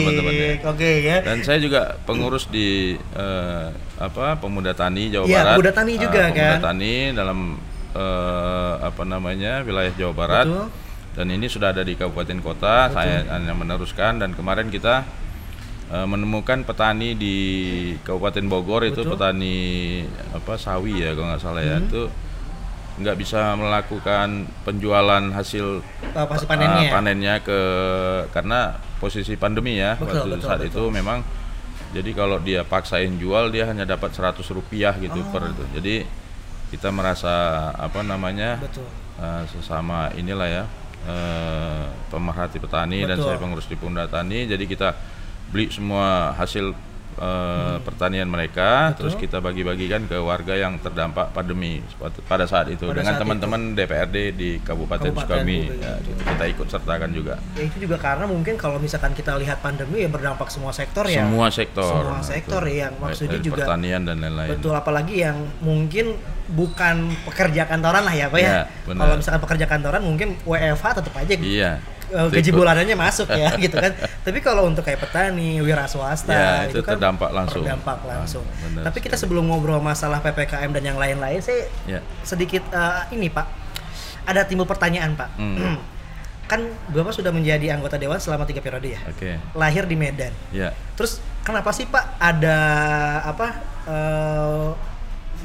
[0.62, 1.16] Oke ya.
[1.20, 5.98] dan saya juga pengurus di eh, apa pemuda tani Jawa Iya, Barat Pemuda Tani Ah,
[5.98, 6.58] juga, pemuda kan?
[6.62, 7.38] tani dalam
[7.92, 10.66] eh, apa namanya wilayah Jawa Barat Betul.
[11.10, 15.02] dan ini sudah ada di kabupaten kota saya hanya meneruskan dan kemarin kita
[15.88, 17.36] eh, menemukan petani di
[18.00, 19.16] Kabupaten Bogor itu Betul.
[19.16, 19.56] petani
[20.30, 21.88] apa sawi ya kalau nggak salah ya Hmm.
[21.88, 22.02] itu
[23.00, 25.80] nggak bisa melakukan penjualan hasil
[26.10, 26.86] Oh, pasti panennya.
[26.86, 27.60] uh, panennya ke
[28.28, 28.60] karena
[28.98, 30.70] posisi pandemi ya Betul, waktu betul, saat betul.
[30.70, 31.18] itu memang
[31.90, 35.50] jadi kalau dia paksain jual dia hanya dapat 100 rupiah gitu per Oh.
[35.50, 35.94] itu jadi
[36.70, 37.32] kita merasa
[37.74, 38.86] apa namanya Betul.
[39.16, 40.64] uh, sesama inilah ya
[41.08, 43.26] uh, pemerhati petani dan Betul.
[43.26, 44.88] saya pengurus di Punda Tani jadi kita
[45.50, 46.70] beli semua hasil
[47.18, 48.92] uh, pertanian mereka.
[48.94, 49.10] Betul.
[49.10, 51.80] terus kita bagi-bagikan ke warga yang terdampak pandemi
[52.28, 56.10] pada saat itu Pada dengan teman-teman DPRD di Kabupaten, Kabupaten Sukabumi Ya, gitu.
[56.12, 56.22] gitu.
[56.28, 60.08] kita ikut sertakan juga Ya itu juga karena mungkin kalau misalkan kita lihat pandemi ya
[60.12, 61.24] berdampak semua sektor ya.
[61.24, 62.78] semua sektor Semua sektor Betul.
[62.78, 66.06] yang Baik maksudnya dari juga pertanian dan lain-lain Betul apalagi yang mungkin
[66.50, 68.50] bukan pekerja kantoran lah ya Pak ya.
[68.50, 69.00] Iya, benar.
[69.06, 72.58] Kalau misalkan pekerja kantoran mungkin WFH tetap aja iya eh, gaji Ikut.
[72.58, 73.92] bulanannya masuk ya gitu kan.
[74.26, 77.62] Tapi kalau untuk kayak petani, wira swasta Ya, itu kan terdampak langsung.
[77.62, 78.44] Terdampak langsung.
[78.44, 83.14] Ah, benar Tapi kita sebelum ngobrol masalah PPKM dan yang lain-lain, saya ya sedikit eh,
[83.14, 83.46] ini Pak.
[84.26, 85.30] Ada timbul pertanyaan Pak.
[85.38, 85.78] Hmm.
[86.50, 88.98] kan Bapak sudah menjadi anggota dewan selama tiga periode ya.
[89.06, 90.34] oke Lahir di Medan.
[90.50, 92.58] ya Terus kenapa sih Pak ada
[93.22, 93.46] apa
[93.86, 94.68] eh,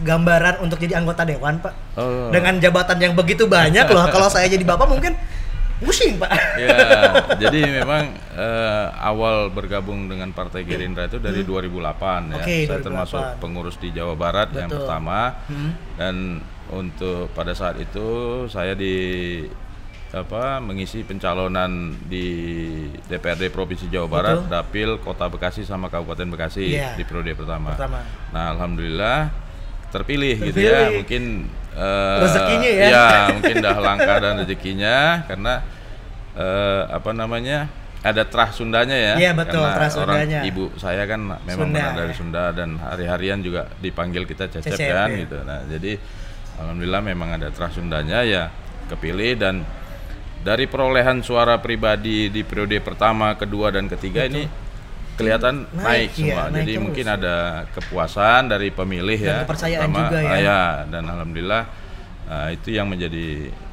[0.01, 1.73] gambaran untuk jadi anggota dewan Pak?
[1.95, 2.33] Oh.
[2.33, 4.09] Dengan jabatan yang begitu banyak loh.
[4.17, 5.13] Kalau saya jadi Bapak mungkin
[5.77, 6.31] pusing Pak.
[6.55, 6.77] Ya,
[7.37, 11.83] jadi memang eh, awal bergabung dengan Partai Gerindra itu dari 2008 ya.
[12.31, 12.37] Hmm.
[12.37, 12.83] Oke, Saya 2008.
[12.83, 14.79] termasuk pengurus di Jawa Barat yang Betul.
[14.81, 15.71] pertama Hmm.
[15.95, 16.15] dan
[16.67, 18.07] untuk pada saat itu
[18.47, 18.95] saya di
[20.09, 22.25] apa mengisi pencalonan di
[23.03, 24.49] DPRD Provinsi Jawa Barat, Betul.
[24.49, 26.95] Dapil Kota Bekasi sama Kabupaten Bekasi Iya.
[26.95, 27.75] di periode pertama.
[27.75, 27.99] Pertama.
[28.31, 29.19] Nah, alhamdulillah
[29.95, 30.91] terpilih, gitu ya.
[30.91, 30.95] Terpilih.
[30.99, 31.23] Mungkin
[31.75, 32.85] eh, Rezekinya ya.
[32.91, 33.07] Iya,
[33.39, 34.95] mungkin dah langka dan rezekinya
[35.27, 35.53] karena
[36.35, 37.59] eh, apa namanya?
[38.05, 39.13] ada terah Sundanya ya.
[39.17, 40.39] Iya, betul, Karena terah orang Sundanya.
[40.45, 42.17] ibu saya kan memang Sunda, benar dari ya.
[42.21, 45.21] Sunda dan hari-harian juga dipanggil kita cecep, Cecep, kan ya.
[45.25, 45.37] gitu.
[45.41, 45.91] Nah, jadi
[46.61, 48.53] alhamdulillah memang ada terah Sundanya ya
[48.93, 49.65] kepilih dan
[50.45, 54.45] dari perolehan suara pribadi di periode pertama, kedua dan ketiga ini
[55.15, 56.43] kelihatan Naik, naik, iya, semua.
[56.45, 56.83] naik Jadi terus.
[56.83, 57.35] mungkin ada
[57.71, 59.37] kepuasan dari pemilih Dan ya.
[59.43, 59.99] kepercayaan pertama.
[60.01, 60.35] juga ya.
[60.37, 61.63] Ya, dan alhamdulillah
[62.25, 63.27] ah, itu yang menjadi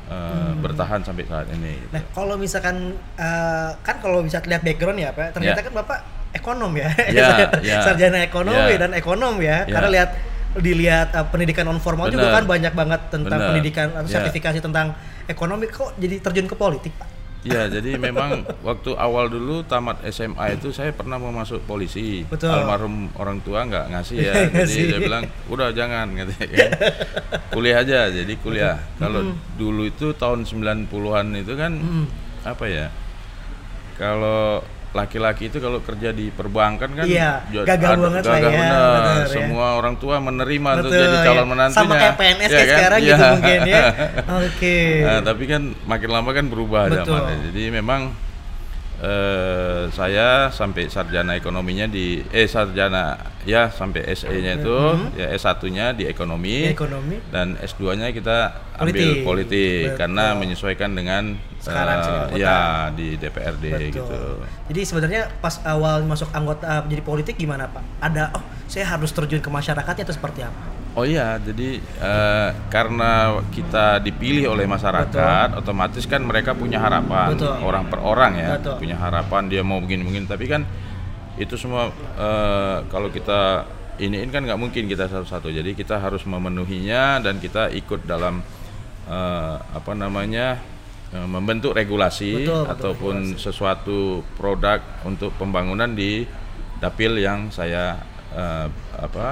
[0.06, 1.72] eh, bertahan sampai saat ini.
[1.74, 1.86] gitu.
[1.88, 1.94] Hmm.
[1.94, 2.76] Nah, kalau misalkan
[3.16, 5.64] eh, kan kalau bisa lihat background ya, Pak, ternyata Ya.
[5.64, 5.98] kan Bapak
[6.32, 6.88] ekonom ya.
[7.08, 7.28] Ya,
[7.64, 7.78] ya.
[7.82, 8.78] Sarjana ekonomi Ya.
[8.78, 9.62] dan ekonom ya.
[9.62, 9.72] Ya.
[9.72, 10.10] Karena lihat
[10.54, 13.48] dilihat eh, pendidikan non formal juga kan banyak banget tentang Benar.
[13.50, 14.20] pendidikan atau Ya.
[14.20, 14.92] sertifikasi tentang
[15.24, 17.08] ekonomi kok jadi terjun ke politik, Pak.
[17.42, 22.22] Ya, jadi memang waktu awal dulu tamat SMA itu saya pernah mau masuk polisi.
[22.22, 22.54] Betul.
[22.54, 24.34] Almarhum orang tua nggak ngasih ya.
[24.62, 26.70] Jadi dia bilang, "Udah jangan," katanya kan.
[27.50, 28.00] Kuliah aja.
[28.08, 28.78] Jadi kuliah.
[28.94, 32.06] Kalau dulu itu tahun 90-an itu kan Hmm.
[32.46, 32.86] apa ya?
[33.98, 38.60] Kalau laki-laki itu kalau kerja di perbankan kan Iya, gagah ada- banget lah gagah ya,
[38.60, 38.90] bener.
[38.92, 39.32] bener ya.
[39.32, 41.44] Semua orang tua menerima untuk Betul, jadi calon ya.
[41.48, 41.80] menantunya.
[41.80, 42.76] Sama kayak PNS Ya kayak kan?
[42.76, 43.08] sekarang Iya.
[43.08, 43.82] gitu mungkin ya.
[44.44, 44.78] Oke.
[45.00, 47.04] Nah, tapi kan makin lama kan berubah Betul.
[47.08, 47.36] zamannya.
[47.48, 48.00] Jadi memang
[49.02, 54.76] eh, saya sampai sarjana ekonominya di eh sarjana ya sampai SE-nya itu
[55.18, 56.70] ya S1-nya di ekonomi.
[56.70, 57.18] Ekonomi.
[57.34, 59.98] dan S2-nya kita ambil politik, Betul.
[59.98, 62.38] karena menyesuaikan dengan Sekarang kota.
[62.38, 63.90] ya di DPRD Betul.
[63.90, 64.20] gitu.
[64.70, 67.82] Jadi sebenarnya pas awal masuk anggota uh, menjadi politik gimana Pak?
[68.02, 70.81] Ada oh saya harus terjun ke masyarakatnya atau seperti apa?
[70.92, 77.64] Oh iya, jadi eh, karena kita dipilih oleh masyarakat, otomatis kan mereka punya harapan Betul.
[77.64, 78.76] orang per orang ya, Betul.
[78.84, 80.28] punya harapan dia mau begini begini.
[80.28, 80.68] Tapi kan
[81.40, 83.64] itu semua eh, kalau kita
[84.04, 85.48] iniin kan nggak mungkin kita satu-satu.
[85.48, 88.44] Jadi kita harus memenuhinya dan kita ikut dalam
[89.08, 90.60] eh, apa namanya
[91.12, 96.24] membentuk regulasi Betul, betul, ataupun sesuatu produk untuk pembangunan di
[96.80, 98.66] dapil yang saya eh,
[98.96, 99.26] apa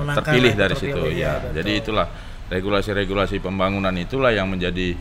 [0.00, 1.50] Menangkan terpilih dari terpilih, situ ya, ya.
[1.54, 2.06] Jadi itulah
[2.46, 4.94] regulasi-regulasi pembangunan itulah yang menjadi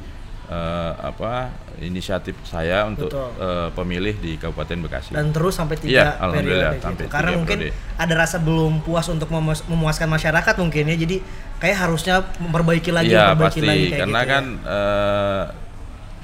[0.46, 3.30] eh, apa inisiatif saya untuk Betul.
[3.38, 5.12] eh, pemilih di Kabupaten Bekasi.
[5.12, 6.86] dan terus sampai tiga periode alhamdulillah, gitu.
[6.86, 7.98] sampai Karena tiga mungkin periode.
[7.98, 10.96] ada rasa belum puas untuk memuas- memuaskan masyarakat mungkin ya.
[10.96, 11.16] Jadi
[11.56, 14.34] kayak harusnya memperbaiki lagi, Iya memperbaiki pasti lagi kayak karena gitu ya.
[14.34, 15.44] kan eh,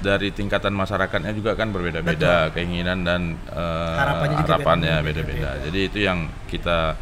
[0.02, 5.50] dari tingkatan masyarakatnya juga kan berbeda-beda keinginan dan eh, Harapannya harapannya beda-beda.
[5.62, 6.98] Jadi itu yang kita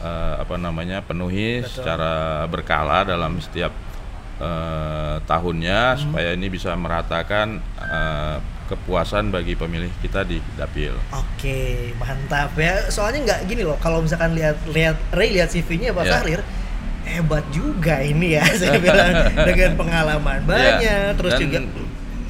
[0.00, 3.70] eh, apa namanya penuhi secara berkala dalam setiap
[4.38, 6.00] eh, tahunnya Hmm.
[6.00, 8.36] supaya ini bisa meratakan eh,
[8.68, 10.92] kepuasan bagi pemilih kita di dapil.
[11.08, 12.84] Oke, mantap ya.
[12.88, 16.12] Soalnya nggak gini loh, kalau misalkan lihat lihat Ray lihat CV-nya Pak Ya.
[16.20, 16.40] Sahrir,
[17.08, 21.58] hebat juga ini ya saya bilang dengan pengalaman banyak Iya, terus dan juga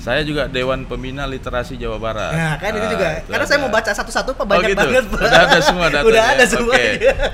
[0.09, 2.33] saya juga Dewan Pembina Literasi Jawa Barat.
[2.33, 3.09] Nah, kan itu Ah, juga.
[3.14, 3.64] itu Karena saya ada.
[3.64, 4.81] mau baca satu-satu Pak Oh banyak gitu.
[4.81, 5.05] banget.
[5.07, 5.21] Pak.
[5.21, 6.09] Udah ada semua datanya.
[6.09, 6.73] Udah ada semua.
[6.73, 6.87] Oke.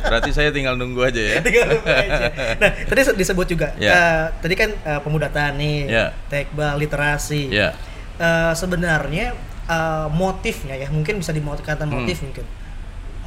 [0.02, 1.34] Berarti saya tinggal nunggu aja ya.
[1.46, 2.24] Tinggal lupa aja.
[2.58, 3.68] Nah, tadi disebut juga.
[3.76, 3.90] Ya.
[3.90, 6.06] eh, tadi kan eh, pemudataan nih, Ya.
[6.26, 7.48] tekbal, literasi.
[7.48, 7.70] Ya.
[8.16, 12.02] Eh, sebenarnya eh, motifnya ya, mungkin bisa dikatakan Hmm.
[12.02, 12.42] motif mungkin.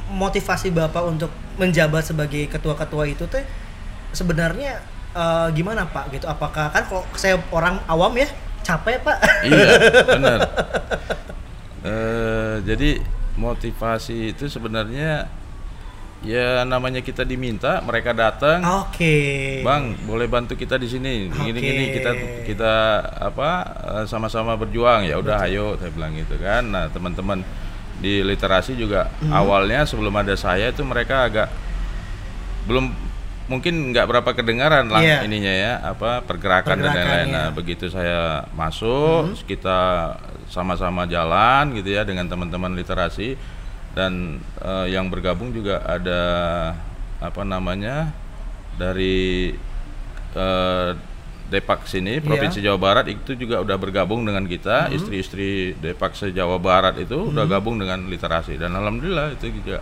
[0.08, 3.44] Motivasi Bapak untuk menjabat sebagai ketua-ketua itu teh
[4.10, 4.80] sebenarnya
[5.10, 6.24] eh, gimana Pak gitu?
[6.24, 8.28] Apakah kan kalau saya orang awam ya
[8.68, 9.18] capek Pak?
[9.42, 9.66] Iya,
[10.14, 10.38] benar.
[11.80, 13.00] Eh, jadi
[13.38, 15.30] motivasi itu sebenarnya
[16.18, 19.62] ya namanya kita diminta, mereka datang, Oke.
[19.62, 21.30] Bang, boleh bantu kita di sini.
[21.30, 21.62] Gini Oke.
[21.62, 22.10] gini kita
[22.44, 22.72] kita
[23.24, 23.48] apa
[23.94, 25.06] eh, sama-sama berjuang.
[25.06, 26.66] Ya udah ayo saya bilang gitu kan.
[26.66, 27.40] Nah, teman-teman
[27.98, 29.34] di literasi juga Hmm.
[29.34, 31.48] awalnya sebelum ada saya itu mereka agak
[32.66, 32.90] belum
[33.48, 35.24] mungkin nggak berapa kedengaran lah Iya.
[35.24, 37.28] ininya ya apa pergerakan dan lain-lain.
[37.32, 40.12] Nah, begitu saya masuk kita
[40.52, 43.34] sama-sama jalan gitu ya dengan teman-teman literasi.
[43.96, 46.22] Dan eh, yang bergabung juga ada
[47.18, 48.12] apa namanya
[48.76, 49.56] dari
[50.36, 50.90] eh,
[51.48, 54.92] Depak sini Provinsi Jawa Barat itu juga udah bergabung dengan kita.
[54.92, 58.60] Istri-istri Depak se Jawa Barat itu udah gabung dengan literasi.
[58.60, 59.80] Dan alhamdulillah itu juga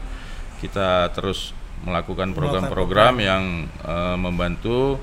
[0.62, 1.50] kita terus
[1.82, 3.44] melakukan program-program yang
[3.82, 4.96] eh, membantu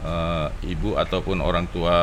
[0.00, 1.98] eh, ibu ataupun orang tua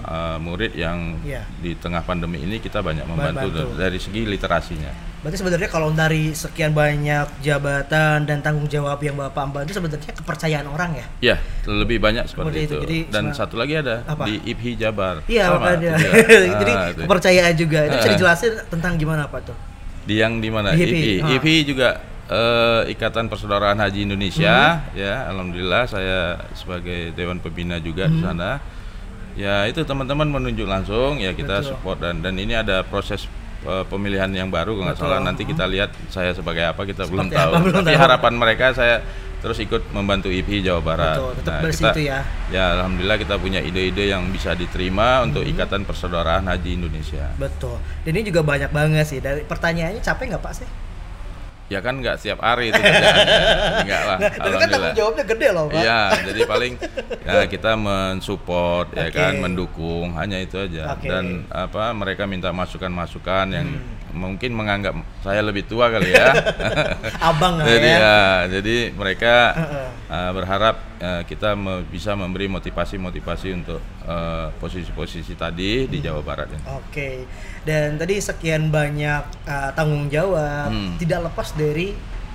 [0.00, 1.42] eh, murid yang Iya.
[1.56, 3.76] di tengah pandemi ini kita banyak membantu Membantu.
[3.76, 4.92] dari segi literasinya.
[5.18, 10.12] Berarti sebenarnya kalau dari sekian banyak jabatan dan tanggung jawab yang Bapak ambil itu sebenarnya
[10.12, 11.06] kepercayaan orang ya?
[11.24, 12.76] Ya, lebih banyak seperti itu.
[12.76, 12.82] itu.
[12.84, 14.28] Jadi Dan satu lagi ada Apa?
[14.28, 15.24] di IPHI Jabar.
[15.24, 15.96] Iya makanya.
[15.96, 16.12] juga.
[16.60, 17.00] Jadi Ah, itu.
[17.02, 17.78] kepercayaan juga.
[17.82, 18.12] Itu bisa Ah.
[18.12, 19.56] dijelasin tentang gimana Pak tuh?
[20.04, 20.76] di yang di mana?
[20.76, 20.84] IPHI.
[20.84, 21.28] IPHI, ah.
[21.32, 21.88] IPHI juga
[22.26, 24.94] eh, Ikatan Persaudaraan Haji Indonesia, Hmm.
[24.94, 26.18] ya, alhamdulillah saya
[26.52, 28.26] sebagai dewan pembina juga di Hmm.
[28.26, 28.50] sana.
[29.34, 31.68] Ya itu teman-teman menunjuk langsung, ya kita Betul.
[31.70, 33.26] support dan dan ini ada proses
[33.62, 37.26] eh, pemilihan yang baru kalau nggak salah nanti kita lihat saya sebagai apa kita belum
[37.26, 37.48] Seperti tahu.
[37.50, 38.04] apa, belum Tapi tahu.
[38.04, 38.96] harapan mereka saya
[39.40, 41.16] terus ikut membantu IPHI Jawa Barat.
[41.16, 42.20] Betul, tetap dari kita, ya.
[42.50, 45.50] Ya alhamdulillah kita punya ide-ide yang bisa diterima untuk Hmm.
[45.50, 47.32] Ikatan Persaudaraan Haji Indonesia.
[47.34, 47.76] Betul.
[48.00, 49.18] Dan ini juga banyak banget sih.
[49.18, 50.68] Dari pertanyaannya capek nggak Pak sih?
[51.64, 52.76] Ya kan nggak setiap hari itu.
[52.76, 54.92] Enggak lah, Nah, itu kan tanggung alhamdulillah.
[54.94, 55.80] jawabnya gede loh Pak.
[55.80, 56.72] Iya, jadi paling
[57.24, 59.16] ya kita mensupport ya Oke.
[59.16, 60.92] kan, mendukung, hanya itu aja.
[60.92, 61.08] Oke.
[61.08, 64.03] Dan apa mereka minta masukan-masukan yang Hmm.
[64.14, 66.30] Mungkin menganggap saya lebih tua kali ya.
[67.28, 67.98] Abang lah jadi ya.
[67.98, 69.34] ya, jadi mereka
[70.06, 76.48] uh, berharap uh, kita me- bisa memberi motivasi-motivasi untuk uh, posisi-posisi tadi di Jawa Barat
[76.48, 76.62] ini.
[76.70, 77.26] Oke.
[77.62, 80.96] Dan tadi sekian banyak uh, tanggung jawab Hmm.
[80.96, 81.92] tidak lepas dari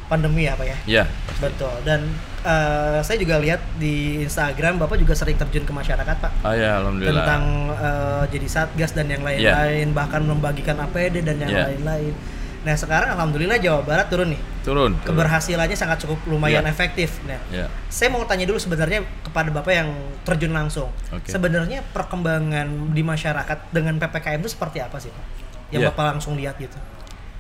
[0.09, 0.77] pandemi ya Pak ya?
[0.83, 1.03] Ya,
[1.37, 1.71] Betul.
[1.81, 2.09] Dan
[2.41, 6.31] uh, saya juga lihat di Instagram Bapak juga sering terjun ke masyarakat Pak.
[6.41, 7.13] ah ya, alhamdulillah.
[7.15, 11.63] Tentang uh, jadi satgas dan yang lain-lain, bahkan membagikan APD dan yang Iya.
[11.69, 12.13] lain-lain.
[12.59, 14.41] Nah sekarang alhamdulillah Jawa Barat turun nih.
[14.59, 14.91] turun.
[14.91, 15.07] turun.
[15.07, 16.69] Keberhasilannya sangat cukup lumayan Iya.
[16.69, 17.23] efektif.
[17.23, 17.71] Nah, Ya.
[17.87, 19.89] saya mau tanya dulu sebenarnya kepada Bapak yang
[20.21, 20.91] terjun langsung.
[21.07, 21.25] Oke.
[21.25, 25.25] Sebenarnya perkembangan di masyarakat dengan PPKM itu seperti apa sih Pak?
[25.69, 25.89] Yang Iya.
[25.89, 26.75] Bapak langsung lihat gitu.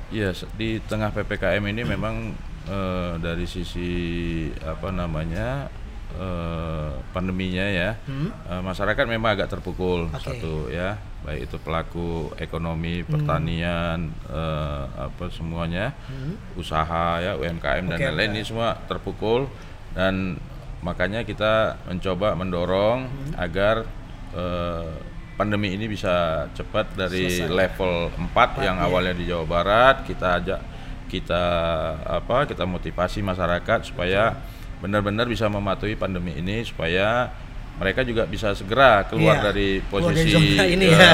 [0.09, 2.31] Iya, se- di tengah PPKM ini memang
[2.69, 3.91] eh, dari sisi
[4.61, 5.67] apa namanya
[6.11, 8.29] eh, pandeminya ya, Hmm?
[8.29, 10.17] eh, masyarakat memang agak terpukul Oke.
[10.19, 16.33] satu ya, baik itu pelaku ekonomi, pertanian, eh, apa semuanya, Hmm?
[16.55, 18.35] usaha ya UMKM dan Oke, lain-lain oke.
[18.35, 19.45] ini semua terpukul
[19.91, 20.41] dan
[20.81, 23.33] makanya kita mencoba mendorong Hmm.
[23.37, 23.85] agar
[24.29, 24.93] eh,
[25.35, 27.49] pandemi ini bisa cepat dari Selesai.
[27.49, 27.93] level
[28.29, 28.85] 4 yang iya.
[28.85, 30.59] awalnya di Jawa Barat kita ajak
[31.09, 31.43] kita
[31.99, 34.37] apa kita motivasi masyarakat supaya
[34.77, 37.27] benar-benar bisa mematuhi pandemi ini supaya
[37.75, 41.11] mereka juga bisa segera keluar Iya, dari dari posisi zona ini ya.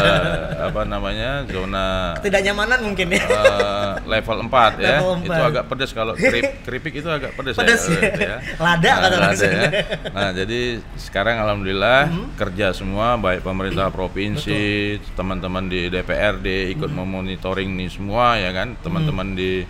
[0.66, 3.22] apa namanya zona Tidak nyamanan mungkin ya.
[3.22, 4.98] eh, level 4 ya.
[4.98, 5.46] Level Itu empat.
[5.46, 7.94] agak pedas kalau kerip, keripik itu agak pedas, Pedas ya.
[7.94, 8.02] ya.
[8.02, 8.38] itu ya.
[8.58, 9.70] Lada Nah, kata lada ya.
[10.10, 10.60] Nah, jadi
[10.98, 12.26] sekarang alhamdulillah Mhm.
[12.36, 14.64] kerja semua baik pemerintah provinsi,
[15.14, 16.98] teman-teman di DPRD ikut Mhm.
[16.98, 19.62] memonitoring nih semua ya kan, teman-teman di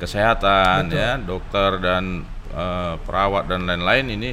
[0.00, 0.98] kesehatan Betul.
[0.98, 4.30] ya, dokter dan eh, perawat dan lain-lain ini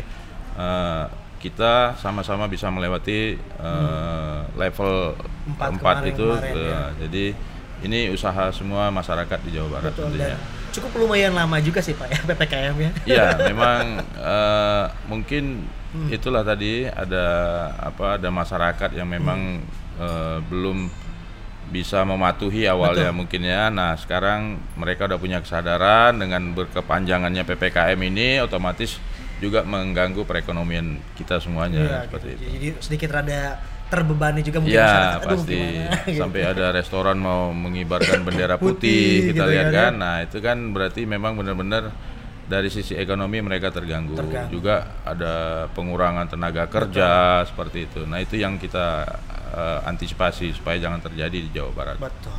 [0.56, 1.04] eh,
[1.38, 5.54] kita sama-sama bisa melewati eh, level Mhm.
[5.54, 6.82] Empat 4 kemarin- itu kemarin, ya.
[7.00, 7.26] jadi
[7.80, 10.36] ini usaha semua masyarakat di Jawa Barat Betul tentunya.
[10.70, 12.92] cukup lumayan lama juga sih Pak ya PPKM ya.
[13.06, 13.84] Iya, memang
[14.18, 15.44] eh, mungkin
[15.88, 16.12] Hmm.
[16.12, 17.26] itulah tadi ada
[17.80, 20.04] apa ada masyarakat yang memang Hmm.
[20.04, 20.92] eh, belum
[21.68, 23.68] bisa mematuhi awalnya mungkin ya.
[23.68, 28.96] Nah, sekarang mereka udah punya kesadaran dengan berkepanjangannya PPKM ini otomatis
[29.38, 32.42] juga mengganggu perekonomian kita semuanya Iya, seperti gitu.
[32.42, 32.50] itu.
[32.58, 33.42] Jadi sedikit rada
[33.88, 35.28] terbebani juga mungkin Ya masyarakat.
[35.30, 36.20] Pasti gimana, gitu.
[36.20, 39.80] sampai ada restoran mau mengibarkan bendera Putih, putih, kita gitu lihat kan ya.
[39.80, 39.94] kan.
[39.96, 41.84] Nah itu kan berarti memang benar-benar
[42.48, 44.16] dari sisi ekonomi mereka terganggu.
[44.16, 44.50] Terganggu.
[44.50, 48.08] Juga ada pengurangan tenaga kerja seperti itu.
[48.08, 49.04] Nah itu yang kita
[49.54, 51.96] eh, antisipasi supaya jangan terjadi di Jawa Barat.
[51.98, 52.36] Betul.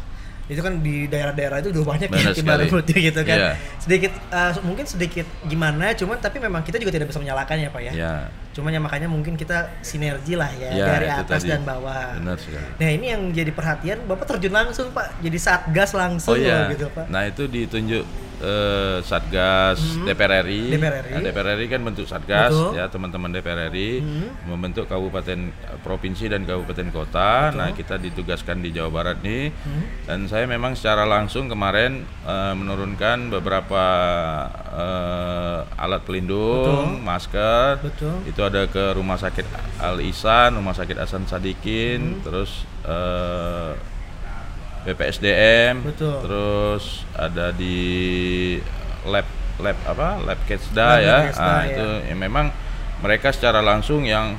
[0.49, 3.37] Itu kan di daerah-daerah itu udah banyak Benar ya gitu kan.
[3.37, 3.53] Iya.
[3.77, 7.83] Sedikit eh, mungkin sedikit gimana cuman tapi memang kita juga tidak bisa menyalahkan ya Pak
[7.85, 7.92] ya.
[7.92, 8.14] Ya,
[8.57, 11.53] Cuman ya makanya mungkin kita sinergi lah ya, Ya, dari atas tadi.
[11.53, 12.16] dan bawah.
[12.16, 12.64] benar sekali.
[12.81, 16.73] Nah ini yang jadi perhatian Bapak terjun langsung Pak, jadi satgas langsung Oh iya, loh,
[16.73, 17.07] gitu Pak.
[17.12, 20.70] nah itu ditunjuk eh, Satgas DPR RI.
[20.70, 21.12] DPR RI.
[21.12, 22.74] Nah, DPR RI kan bentuk Satgas Betul.
[22.74, 24.31] ya teman-teman DPR RI Hmm.
[24.46, 27.51] membentuk kabupaten eh, provinsi dan kabupaten kota.
[27.51, 29.83] Nah kita ditugaskan di Jawa Barat nih Hmm.
[30.05, 33.85] dan saya memang secara langsung kemarin eh, menurunkan beberapa
[34.72, 37.81] eh, alat pelindung, masker.
[37.81, 38.22] Betul.
[38.24, 39.46] Itu ada ke Rumah Sakit
[39.79, 43.72] Al Ihsan, Rumah Sakit Hasan Sadikin, terus eh,
[44.88, 46.16] BPSDM, Betul.
[46.24, 47.77] terus ada di
[49.05, 51.68] lab lab apa lab Ketsda Lab ya, Ketsda, Ah, ya.
[51.68, 52.46] itu ya memang
[52.98, 54.35] mereka secara langsung yang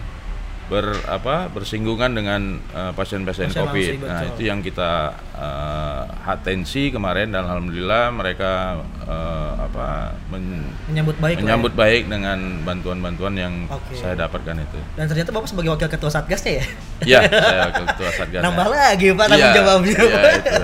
[0.70, 3.94] ber apa bersinggungan dengan eh, pasien-pasien Pasien COVID.
[4.02, 11.36] Nah itu yang kita eh, atensi kemarin dan alhamdulillah mereka eh, apa men- Menyambut baik
[11.36, 11.42] ya.
[11.42, 13.94] menyambut baik dengan bantuan-bantuan yang Oke.
[13.94, 14.80] saya dapatkan itu.
[14.94, 16.66] Dan ternyata Bapak sebagai wakil ketua satgasnya ya.
[17.02, 18.42] Ya, saya wakil ketua satgas.
[18.46, 19.98] Nambah lagi Pak tanggung Iya, jawabnya.
[19.98, 20.64] iya, itu.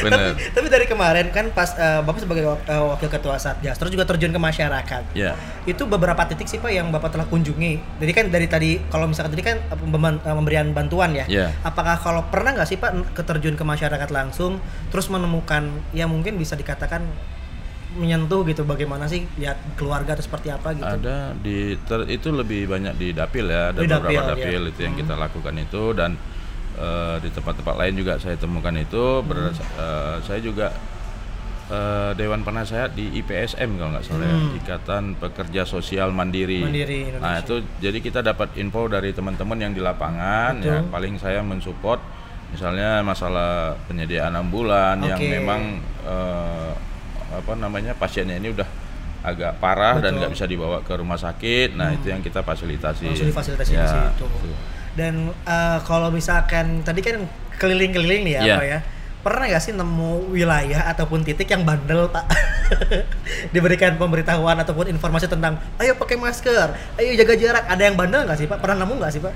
[0.00, 0.18] Bener.
[0.34, 3.90] tapi, tapi dari kemarin kan pas eh, Bapak sebagai wak- eh, wakil ketua satgas terus
[3.90, 5.02] juga terjun ke masyarakat.
[5.12, 5.34] Ya.
[5.64, 7.98] Itu beberapa titik sih Pak yang Bapak telah kunjungi.
[7.98, 9.78] Jadi kan dari tadi kalau misalkan tadi kan eh,
[10.24, 11.24] pemberian bantuan ya.
[11.26, 11.46] Iya.
[11.62, 14.58] Apakah kalau pernah nggak sih Pak keterjun ke masyarakat langsung
[14.88, 17.02] terus menemukan ya mungkin bisa dikatakan
[17.88, 20.84] menyentuh gitu bagaimana sih lihat keluarga atau seperti apa gitu.
[20.86, 24.70] Ada di ter- itu lebih banyak di dapil ya, ada Di beberapa dapil, dapil, ya.
[24.70, 26.10] itu yang kita lakukan itu dan
[26.78, 29.20] eh, di tempat-tempat lain juga saya temukan itu.
[29.20, 30.70] Ber- eh, saya juga
[31.68, 34.56] eh, Dewan Penasehat di IPSM kalau nggak salah, ya, Hmm.
[34.56, 36.64] Ikatan Pekerja Sosial Mandiri.
[36.64, 37.20] Mandiri Indonesia.
[37.20, 40.88] Nah itu jadi kita dapat info dari teman-teman yang di lapangan ya Betul.
[40.88, 42.00] paling saya mensupport
[42.48, 45.28] misalnya masalah penyediaan ambulan yang Oke.
[45.30, 45.60] memang
[46.02, 46.72] eh,
[47.28, 48.64] apa namanya pasiennya ini udah
[49.20, 50.18] agak parah dan Betul.
[50.18, 51.76] nggak bisa dibawa ke rumah sakit.
[51.76, 53.04] Nah itu yang kita fasilitasi.
[53.04, 54.24] Langsung difasilitasi di Ya, situ.
[54.24, 54.56] itu.
[54.98, 57.22] Dan eh, kalau misalkan tadi kan
[57.54, 58.56] keliling-keliling nih ya, Iya.
[58.56, 58.78] Pak ya.
[59.18, 62.26] Pernah nggak sih nemu wilayah ataupun titik yang bandel, Pak?
[63.54, 67.64] Diberikan pemberitahuan ataupun informasi tentang ayo pakai masker, ayo jaga jarak.
[67.66, 68.58] Ada yang bandel nggak sih, Pak?
[68.58, 69.34] Pernah nemu nggak sih, Pak?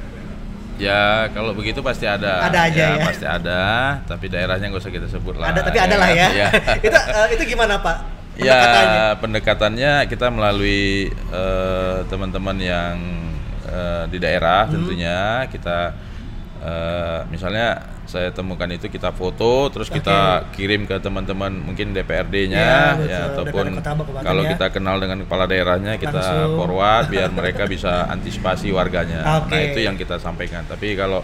[0.80, 2.42] Ya kalau begitu pasti ada.
[2.42, 3.04] Ada aja ya?
[3.04, 3.62] Pasti ada.
[4.02, 5.50] Tapi daerahnya nggak usah kita sebut lah.
[5.50, 6.28] ada tapi ada lah ya.
[6.30, 6.48] Iya.
[6.86, 7.96] itu eh, itu gimana, Pak?
[8.32, 9.04] Ya Pendekatannya?
[9.20, 12.96] pendekatannya kita melalui eh, teman-teman yang
[13.64, 14.74] eh, di daerah Hmm.
[14.74, 15.78] tentunya kita
[16.58, 17.68] eh, misalnya
[18.02, 20.18] saya temukan itu kita foto terus kita
[20.52, 23.08] kirim ke teman-teman mungkin DPRD-nya Ya, betul.
[23.08, 23.66] ya, ataupun
[24.20, 24.50] kalau ya.
[24.52, 26.54] kita kenal dengan kepala daerahnya kita Langsung.
[26.56, 29.22] forward biar mereka bisa antisipasi warganya.
[29.22, 29.70] Nah Oke.
[29.70, 30.62] itu yang kita sampaikan.
[30.64, 31.22] Tapi kalau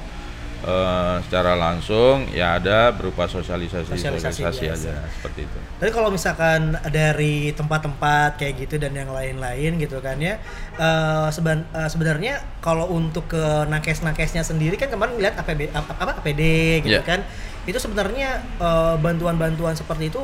[0.61, 4.89] eh, secara langsung ya ada berupa sosialisasi Sosialisasi sosialisasi biasa.
[4.91, 5.59] aja seperti itu.
[5.77, 10.43] Tapi kalau misalkan dari tempat-tempat kayak gitu dan yang lain-lain gitu kan ya,
[10.75, 16.13] eh, seben- eh, sebenarnya kalau untuk ke nakes-nakesnya sendiri kan kemarin lihat APB apa, apa
[16.19, 16.43] APD
[16.83, 17.03] gitu Iya.
[17.03, 17.23] kan,
[17.63, 18.43] itu sebenarnya
[18.97, 20.21] bantuan-bantuan seperti itu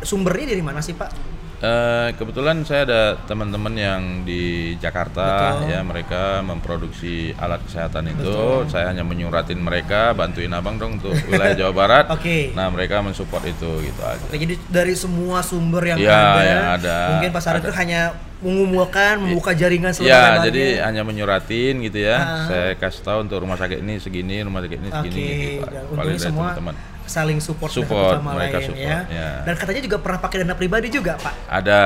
[0.00, 1.39] sumbernya dari mana sih Pak?
[1.60, 5.68] Eh, kebetulan saya ada teman-teman yang di Jakarta Betul.
[5.68, 11.52] ya mereka memproduksi alat kesehatan itu saya hanya menyuratin mereka bantuin abang dong untuk wilayah
[11.52, 12.56] Jawa Barat Oke.
[12.56, 16.64] nah mereka mensupport itu gitu aja Oke, jadi dari semua sumber yang, Iya, ada, yang
[16.80, 17.58] ada, mungkin ada.
[17.60, 18.00] itu hanya
[18.40, 20.44] mengumpulkan, membuka jaringan Ya, selebar-lebarnya.
[20.48, 22.16] jadi hanya menyuratin gitu ya.
[22.16, 22.44] Ah.
[22.48, 25.20] Saya kasih tahu untuk rumah sakit ini segini, rumah sakit ini segini.
[25.60, 25.60] gitu.
[25.60, 26.74] Paling untungnya dari semua teman-teman.
[27.10, 29.10] Saling support, satu Support, sama mereka lain support, ya.
[29.10, 29.30] ya.
[29.42, 31.34] Dan katanya juga pernah pakai dana pribadi juga, Pak.
[31.50, 31.78] Ada,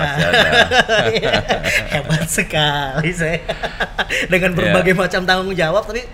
[0.00, 0.50] pasti ada.
[1.92, 3.44] Hebat sekali saya.
[4.32, 6.08] Dengan berbagai macam tanggung jawab tapi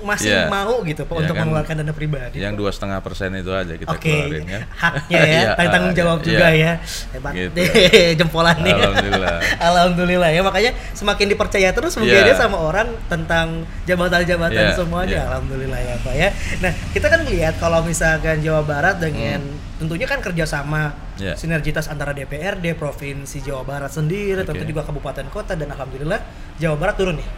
[0.00, 0.48] masih Iya.
[0.48, 2.36] mau gitu Pak Iya untuk kan, mengeluarkan dana pribadi.
[2.38, 4.62] Yang dua setengah persen itu aja kita Oke, keluarin kan.
[4.72, 6.26] haknya ya, Iya, tang- tanggung jawab iya.
[6.26, 6.72] juga ya.
[7.12, 7.56] Hebat Gitu.
[8.18, 8.72] jempolan nih.
[8.72, 9.36] Alhamdulillah.
[9.70, 12.26] Alhamdulillah ya, makanya semakin dipercaya terus mungkin Iya.
[12.26, 13.46] dia sama orang tentang
[13.84, 15.12] jabatan-jabatan Iya, semuanya.
[15.14, 15.22] iya.
[15.28, 16.28] Alhamdulillah ya Pak ya.
[16.58, 19.62] Nah, kita kan melihat kalau misalkan Jawa Barat dengan Hmm.
[19.76, 21.34] tentunya kan kerjasama Iya.
[21.34, 24.66] sinergitas antara DPRD, Provinsi Jawa Barat sendiri, tentu Oke.
[24.66, 26.18] juga kabupaten kota dan alhamdulillah
[26.56, 27.28] Jawa Barat turun nih.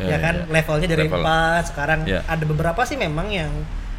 [0.00, 0.48] Iya, ya kan iya.
[0.48, 1.20] levelnya dari Level.
[1.20, 2.20] 4 sekarang Iya.
[2.24, 3.52] ada beberapa sih memang yang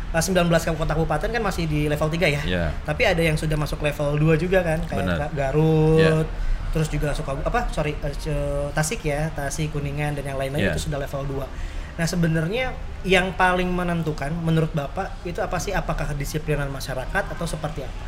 [0.09, 2.41] uh, 19 kota-kabupaten kan masih di level 3 ya.
[2.41, 2.65] Iya.
[2.81, 5.17] Tapi ada yang sudah masuk level 2 juga kan kayak Benar.
[5.21, 6.25] Ga- Garut.
[6.25, 6.49] Iya.
[6.71, 10.73] Terus juga suka apa sorry uh, Ce- Tasik ya, Tasik Kuningan dan yang lain-lain Iya.
[10.73, 11.45] itu sudah level 2.
[11.91, 12.71] Nah, sebenarnya
[13.03, 15.69] yang paling menentukan menurut Bapak itu apa sih?
[15.69, 18.05] Apakah kedisiplinan masyarakat atau seperti apa?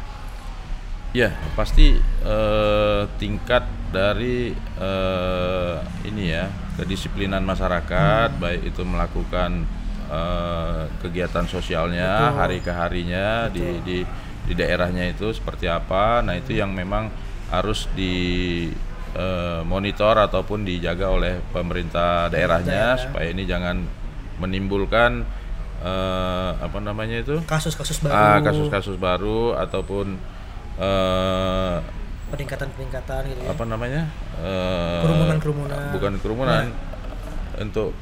[1.11, 9.65] Ya, pasti eh, tingkat dari eh, ini ya kedisiplinan masyarakat, baik itu melakukan
[10.09, 12.37] eh, kegiatan sosialnya Betul.
[12.39, 13.83] hari ke harinya di, Betul.
[13.85, 13.99] di
[14.43, 16.19] di daerahnya itu seperti apa.
[16.19, 17.07] Nah itu yang memang
[17.47, 18.67] harus di
[19.15, 23.01] eh, monitor ataupun dijaga oleh pemerintah daerahnya Daerah.
[23.01, 23.77] supaya ini jangan
[24.41, 25.23] menimbulkan
[25.79, 30.17] eh, apa namanya itu Kasus-kasus baru, ah kasus-kasus baru ataupun
[30.81, 31.75] eh,
[32.33, 33.49] peningkatan-peningkatan gitu ya.
[33.49, 34.01] apa namanya
[34.35, 35.93] Eh, Kerumunan-kerumunan.
[35.93, 36.65] bukan kerumunan
[37.55, 37.93] untuk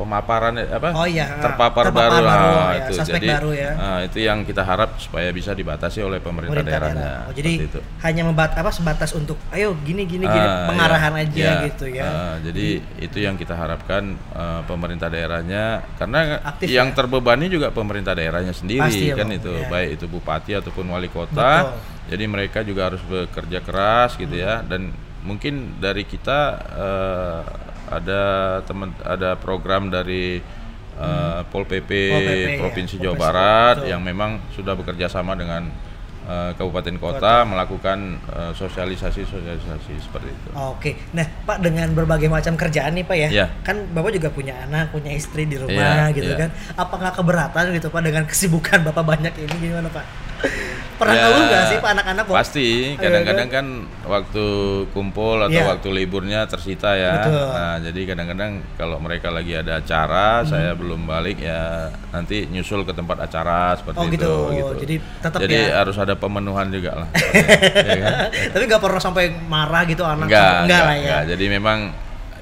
[0.00, 3.50] pemaparan apa Oh iya, ah, terpapar, terpapar baru, baru, ah, ya, itu suspek jadi baru
[3.52, 3.70] ya.
[3.76, 7.28] ah, itu yang kita harap supaya bisa dibatasi oleh pemerintah, pemerintah daerahnya daerah.
[7.28, 7.80] Oh, jadi itu.
[8.00, 11.52] hanya membat apa sebatas untuk ayo gini gini gini Ah, pengarahan iya, aja iya.
[11.68, 12.04] gitu ya.
[12.04, 12.66] Ah, jadi
[12.98, 16.96] itu yang kita harapkan eh, pemerintah daerahnya karena Aktif yang ya?
[16.96, 19.36] terbebani juga pemerintah daerahnya sendiri Pasti ya, kan Bang.
[19.36, 19.68] itu Iya.
[19.68, 21.52] baik itu bupati ataupun wali kota.
[21.68, 21.78] Betul.
[22.10, 26.38] Jadi mereka juga harus bekerja keras gitu ya dan mungkin dari kita
[26.72, 27.42] eh,
[27.90, 28.22] ada
[28.64, 30.38] teman ada program dari
[30.94, 33.90] eh, Pol PP, Pol PP, ya, Provinsi Pol Jawa PP, Barat betul.
[33.90, 35.66] yang memang sudah bekerja sama dengan
[36.30, 37.98] eh, kabupaten kota, melakukan
[38.30, 40.48] eh, sosialisasi sosialisasi seperti itu.
[40.54, 43.46] Oke, nah Pak dengan berbagai macam kerjaan nih Pak ya, Iya.
[43.66, 46.46] kan Bapak juga punya anak, punya istri di rumah Iya, gitu iya.
[46.46, 46.50] kan.
[46.78, 50.29] Apa nggak keberatan gitu Pak dengan kesibukan Bapak banyak ini gimana Pak?
[50.92, 52.24] Pernah Ya, ngeluh nggak sih Pak anak-anak?
[52.28, 53.66] Pasti, kadang-kadang kan
[54.04, 54.44] waktu
[54.92, 55.64] kumpul atau Iya.
[55.66, 57.24] waktu liburnya tersita ya.
[57.24, 57.40] Betul.
[57.48, 62.92] Nah, jadi kadang-kadang kalau mereka lagi ada acara, saya belum balik ya nanti nyusul ke
[62.92, 64.12] tempat acara seperti Oh, itu.
[64.52, 64.72] gitu.
[64.76, 65.80] Jadi tetap Jadi ya.
[65.80, 67.08] harus ada pemenuhan juga lah.
[67.88, 68.12] ya kan?
[68.52, 70.28] Tapi nggak pernah sampai marah gitu anak?
[70.28, 71.00] Enggak, enggak lah ya.
[71.00, 71.22] enggak.
[71.32, 71.78] Jadi memang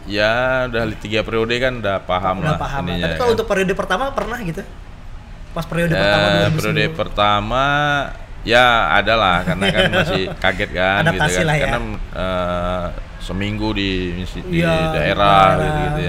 [0.03, 0.33] ya
[0.67, 2.83] udah tiga periode kan udah paham Udah lah paham.
[2.91, 3.07] ininya.
[3.07, 3.35] Tapi kalau ya.
[3.39, 4.67] untuk periode pertama pernah gitu?
[5.51, 6.57] Pas periode Ya, pertama 2010.
[6.57, 7.65] periode pertama
[8.43, 11.63] ya ada lah karena kan masih kaget kan gitu Adaptasi kan lah ya.
[11.67, 11.79] karena
[12.15, 12.87] eh,
[13.19, 13.91] seminggu di
[14.47, 15.77] di Iya, daerah daerah.
[15.85, 16.01] gitu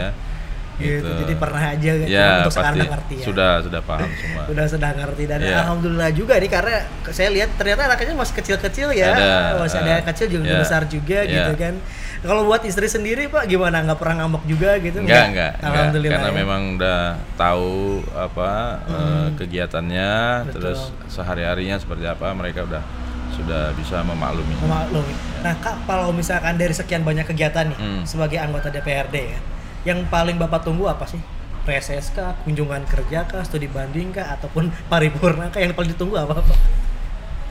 [0.80, 1.12] gitu ya Gitu.
[1.20, 2.10] Jadi pernah aja gitu.
[2.10, 3.26] ya untuk sekarang pasti udah ngerti ya.
[3.26, 5.56] sudah sudah paham semua udah sudah ngerti dan Iya.
[5.60, 6.76] alhamdulillah juga nih karena
[7.10, 10.58] saya lihat ternyata anaknya masih kecil-kecil ya Ada, masih ada yang kecil juga iya.
[10.58, 11.34] besar juga Iya.
[11.36, 11.76] gitu kan
[12.20, 15.68] kalau buat istri sendiri pak gimana nggak pernah ngamuk juga gitu enggak enggak, enggak.
[15.70, 16.36] alhamdulillah karena ya.
[16.38, 17.02] memang udah
[17.36, 17.72] tahu
[18.13, 18.52] apa
[18.86, 20.12] eh, kegiatannya
[20.42, 20.54] Betul.
[20.54, 22.84] terus sehari harinya seperti apa mereka udah
[23.32, 25.13] sudah bisa memaklumi Memaklumi.
[25.39, 28.04] Nah, Kak, kalau misalkan dari sekian banyak kegiatan nih Hmm.
[28.04, 29.39] sebagai anggota DPRD ya,
[29.82, 31.20] yang paling Bapak tunggu apa sih?
[31.62, 35.60] Reses kah, kunjungan kerja kah, studi banding kah, ataupun paripurna kah?
[35.60, 36.60] Yang paling ditunggu apa, Pak?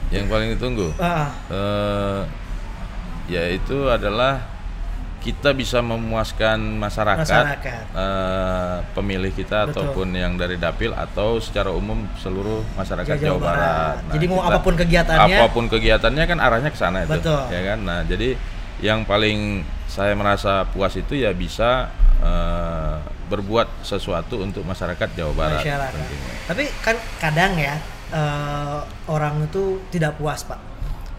[0.09, 2.21] yang paling ditunggu Ah, eh
[3.29, 4.41] yaitu adalah
[5.19, 7.83] kita bisa memuaskan masyarakat, Masyarakat.
[7.93, 9.85] eh, pemilih kita Betul.
[9.85, 13.53] ataupun yang dari dapil atau secara umum seluruh masyarakat Jawa Jawa, Barat.
[13.53, 13.95] Barat.
[13.99, 15.37] Nah, Jadi mau kita- apa pun kegiatannya.
[15.37, 17.41] apa pun kegiatannya kan arahnya ke sana itu, Betul.
[17.47, 17.79] ya kan.
[17.79, 18.29] Nah, jadi
[18.79, 21.91] yang paling saya merasa puas itu ya bisa
[22.23, 22.97] eh,
[23.29, 25.61] berbuat sesuatu untuk masyarakat Jawa Barat.
[25.61, 25.93] masyarakat.
[25.93, 26.33] tentunya.
[26.49, 27.75] Tapi kan kadang ya
[28.15, 28.79] eh,
[29.11, 30.59] orang itu tidak puas, Pak.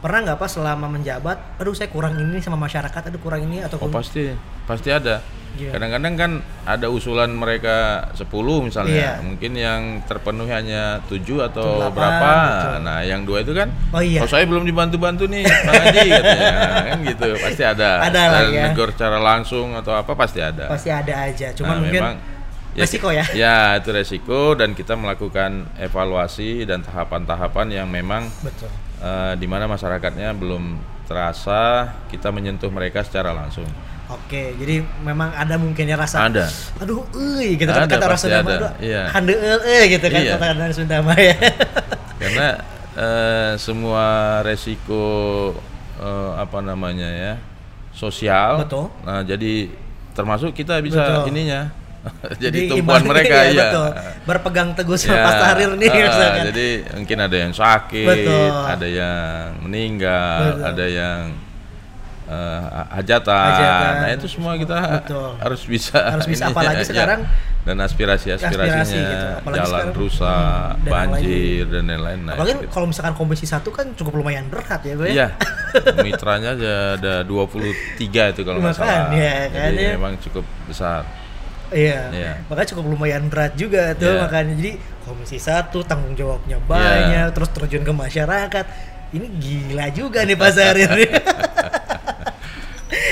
[0.01, 3.77] Pernah nggak Pak selama menjabat, aduh saya kurang ini sama masyarakat, aduh kurang ini atau
[3.85, 4.33] Oh pasti,
[4.65, 5.21] pasti ada.
[5.51, 5.73] Gimana?
[5.75, 6.31] Kadang-kadang kan
[6.65, 7.77] ada usulan mereka
[8.15, 8.27] 10
[8.63, 9.13] misalnya, Iya.
[9.21, 12.33] mungkin yang terpenuhi hanya 7 atau Delapan, berapa.
[12.47, 12.77] betul.
[12.83, 14.21] Nah, yang dua itu kan, Oh iya.
[14.21, 16.51] "Oh, saya belum dibantu-bantu nih, Bang Haji," katanya.
[16.51, 17.91] Nah, kan gitu, pasti ada.
[18.03, 18.65] Ada lah ya.
[18.69, 20.67] Negor secara langsung atau apa pasti ada.
[20.67, 21.51] Pasti ada aja.
[21.53, 22.17] Cuman Nah, mungkin memang
[22.73, 23.25] resiko ya.
[23.35, 28.71] Ya, itu resiko dan kita melakukan evaluasi dan tahapan-tahapan yang memang betul.
[29.01, 33.67] eh, di mana masyarakatnya belum terasa kita menyentuh mereka secara langsung.
[34.11, 36.51] Oke, jadi memang ada mungkinnya rasa Ada.
[36.83, 39.03] aduh euy gitu kan Ada, kata orang pasti Sunda ada, iya.
[39.15, 40.33] handeul euy gitu kan Iya.
[40.35, 41.37] kata orang Sunda mah ya.
[42.21, 42.49] Karena
[42.99, 44.07] eh, semua
[44.43, 45.05] resiko
[45.97, 47.33] eh, apa namanya ya
[47.95, 48.67] sosial.
[48.67, 48.91] Betul.
[49.07, 49.71] Nah, jadi
[50.11, 51.31] termasuk kita bisa Betul.
[51.35, 51.71] ininya.
[52.43, 53.61] jadi tumpuan ibaratnya mereka ya, iya.
[53.69, 53.89] betul.
[54.25, 56.45] Berpegang teguh sama Ya, Pas Tahrir nih ah, misalkan.
[56.49, 58.49] jadi mungkin ada yang sakit, Betul.
[58.65, 60.65] ada yang meninggal, Betul.
[60.65, 61.21] ada yang
[62.31, 62.61] eh,
[62.95, 63.47] hajatan.
[63.51, 63.93] Hajatan.
[63.99, 65.31] Nah itu semua kita Betul.
[65.43, 65.99] harus bisa.
[66.15, 66.89] Harus bisa, ininya, apalagi ya.
[66.89, 67.21] sekarang
[67.61, 69.27] dan aspirasi aspirasi gitu.
[69.45, 72.21] Apalagi jalan sekarang, rusak, dan banjir dan lain-lain.
[72.25, 72.73] Nah, Apalagi itu.
[72.73, 75.09] kalau misalkan komisi satu kan cukup lumayan berat ya, gue.
[75.13, 75.29] Iya,
[76.01, 79.13] mitranya ada 23 itu kalau nggak salah.
[79.13, 79.91] Makanya, kan, Jadi ya.
[80.01, 81.05] memang cukup besar.
[81.71, 82.01] Iya.
[82.11, 82.33] Iya.
[82.51, 84.21] Makanya cukup lumayan berat juga tuh Iya.
[84.27, 84.73] makanya jadi
[85.07, 88.65] komisi satu tanggung jawabnya banyak, terus terjun ke masyarakat.
[89.11, 91.05] Ini gila juga nih Pak Zahir ini.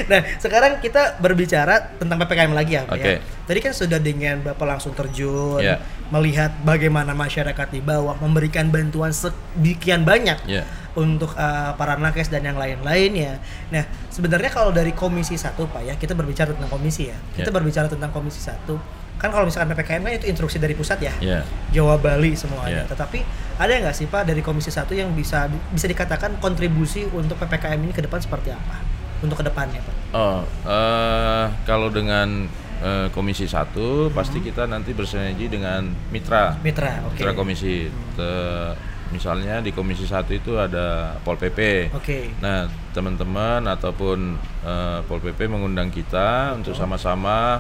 [0.06, 3.04] nah, sekarang kita berbicara tentang PPKM lagi ya, Pak ya.
[3.04, 3.14] Oke.
[3.48, 5.82] Tadi kan sudah dengan Bapak langsung terjun, Iya.
[6.08, 10.62] melihat bagaimana masyarakat di bawah memberikan bantuan sedemikian banyak Iya.
[10.94, 13.40] untuk uh, para nakes dan yang lain-lainnya.
[13.68, 17.18] Nah, sebenarnya kalau dari Komisi satu Pak ya, kita berbicara tentang komisi ya.
[17.34, 17.54] Kita Ya.
[17.54, 18.76] berbicara tentang Komisi satu.
[19.18, 21.10] Kan kalau misalkan PPKM kan itu instruksi dari pusat ya.
[21.18, 21.40] Iya.
[21.74, 22.82] Jawa Bali semuanya.
[22.82, 22.86] Ya.
[22.86, 23.18] Tetapi
[23.58, 27.90] ada nggak sih Pak dari Komisi satu yang bisa bisa dikatakan kontribusi untuk PPKM ini
[27.90, 28.78] ke depan seperti apa?
[29.18, 29.94] Untuk ke depannya, Pak.
[30.10, 32.46] Oh, eh, kalau dengan
[32.78, 33.74] eh, Komisi 1
[34.06, 34.14] Hmm.
[34.14, 36.54] pasti kita nanti bersinergi dengan mitra.
[36.62, 37.18] Mitra, oke.
[37.18, 37.90] Mitra komisi.
[38.14, 38.74] Te-
[39.10, 41.90] misalnya di Komisi 1 itu ada Pol PP.
[41.90, 42.30] Oke.
[42.38, 47.58] Nah, teman-teman ataupun eh, Pol PP mengundang kita untuk sama-sama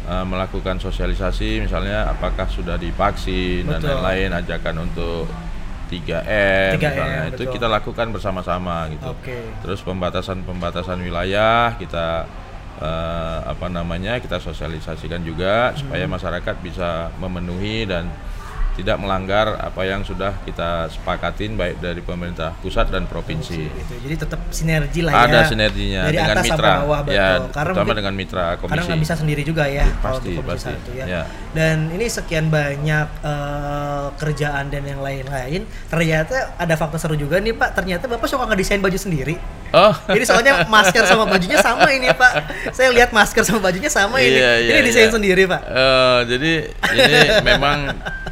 [0.00, 4.00] melakukan sosialisasi misalnya apakah sudah divaksin dan Betul.
[4.00, 5.28] lain-lain ajakan untuk
[5.90, 7.54] 3M, 3M, misalnya itu betul.
[7.58, 9.10] kita lakukan bersama-sama gitu.
[9.10, 9.36] Oke.
[9.60, 12.24] Terus pembatasan-pembatasan wilayah kita
[12.80, 16.14] eh, apa namanya kita sosialisasikan juga supaya Hmm.
[16.16, 18.06] masyarakat bisa memenuhi dan
[18.78, 23.66] tidak melanggar apa yang sudah kita sepakatin baik dari pemerintah pusat dan provinsi.
[23.66, 23.94] Gitu.
[24.06, 25.22] Jadi tetap sinergi lah ya.
[25.26, 27.16] Ada sinerginya dari dengan atas mitra, sampai bawah betul.
[27.18, 28.86] ya Karena terutama dengan mitra Karena komisi.
[28.88, 30.70] nggak bisa sendiri juga ya kalau Pasti, komisi pasti.
[30.70, 31.04] satu ya.
[31.04, 31.22] Ya.
[31.50, 35.66] Dan ini sekian banyak eh, kerjaan dan yang lain-lain.
[35.90, 37.74] Ternyata ada fakta seru juga nih Pak.
[37.74, 39.36] Ternyata Bapak suka ngedesain baju sendiri.
[39.70, 42.32] Oh, Jadi soalnya masker sama bajunya sama ini Pak.
[42.74, 44.34] Saya lihat masker sama bajunya sama ini.
[44.34, 45.14] Iya, iya, ini desain iya.
[45.14, 45.62] sendiri Pak.
[45.62, 46.52] Eh, jadi
[46.90, 47.78] ini memang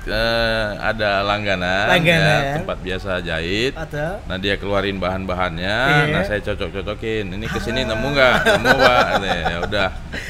[0.09, 2.41] eh, ada langganan, Langganan.
[2.43, 3.73] ya, tempat biasa jahit.
[3.73, 5.77] Atau Nah dia keluarin bahan-bahannya,
[6.09, 6.11] Iya.
[6.11, 7.31] nah saya cocok-cocokin.
[7.31, 8.35] Ini ke sini nemu nggak?
[8.57, 9.05] Nemu pak?
[9.49, 9.89] Ya udah.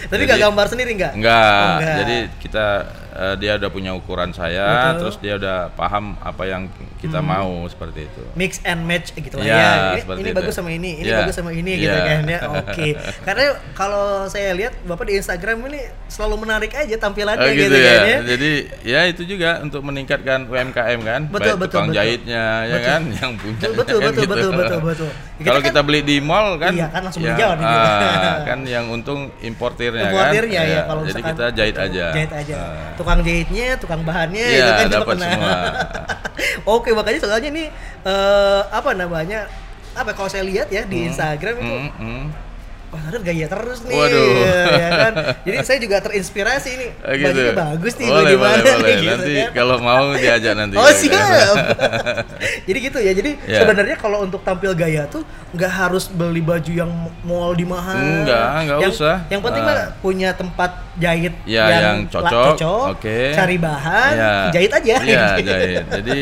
[0.09, 1.12] tapi nggak gambar sendiri nggak?
[1.14, 1.39] Enggak.
[1.39, 1.97] Oh, enggak.
[1.97, 2.66] Jadi kita
[3.14, 4.99] eh, dia udah punya ukuran saya, Betul.
[5.01, 6.66] Terus dia udah paham apa yang
[6.99, 8.22] kita mau seperti itu.
[8.34, 9.66] mix and match gitu lah Ya, ya.
[10.05, 11.18] Ini, ini bagus sama ini, ini Ya.
[11.18, 12.03] bagus sama ini gitu Ya.
[12.05, 12.38] kan ya.
[12.59, 12.88] Oke.
[13.22, 17.76] Karena kalau saya lihat Bapak di Instagram ini selalu menarik aja tampilannya Oh, gitu, gitu,
[17.76, 17.86] ya.
[17.88, 18.18] kan ya.
[18.26, 18.51] Jadi
[18.82, 21.96] ya itu juga untuk meningkatkan UMKM kan, Betul, baik betul, tukang betul.
[21.96, 22.84] jahitnya ya Betul.
[22.84, 23.57] kan, yang punya.
[23.57, 24.28] Betul betul kan betul gitu.
[24.28, 25.11] betul betul betul.
[25.46, 27.78] Kalau kita beli di mall kan, Iya, kan langsung ya, beli jauh kita.
[27.78, 30.66] ah, kan yang untung importirnya, Importirnya kan.
[30.66, 32.05] ya Ya, kalau Jadi kita jahit betul, aja.
[32.11, 32.55] Jahit aja.
[32.57, 32.90] Ah.
[32.94, 35.55] Tukang jahitnya, tukang bahannya Iya, itu kan dapat semua.
[36.68, 37.68] Oke, makanya soalnya nih
[38.03, 39.49] eh, apa namanya?
[39.93, 42.24] Apa kalau saya lihat ya di Instagram itu Hmm, hmm.
[42.89, 44.32] Wah, ada gaya terus nih, Waduh.
[44.72, 45.12] ya kan?
[45.45, 46.91] Jadi saya juga terinspirasi nih.
[46.99, 47.26] Oh, gitu.
[47.28, 48.95] Bajunya bagus nih, boleh, bagaimana boleh, boleh.
[48.97, 49.51] gitu Nanti kan?
[49.53, 50.74] kalau mau diajak nanti.
[50.74, 51.57] Oh siap.
[52.64, 53.12] Jadi gitu ya.
[53.12, 53.61] Jadi Ya.
[53.61, 55.20] sebenarnya kalau untuk tampil gaya tuh
[55.53, 56.89] nggak harus beli baju yang
[57.20, 57.93] mall di mahal.
[57.93, 59.16] Enggak, enggak yang, usah.
[59.28, 59.68] Yang penting Ah.
[59.68, 63.18] mah punya tempat jahit Ya, yang la- cocok, oke.
[63.32, 64.32] Cari bahan, Ya.
[64.49, 64.95] jahit aja.
[64.99, 65.84] Iya, jahit.
[66.01, 66.20] Jadi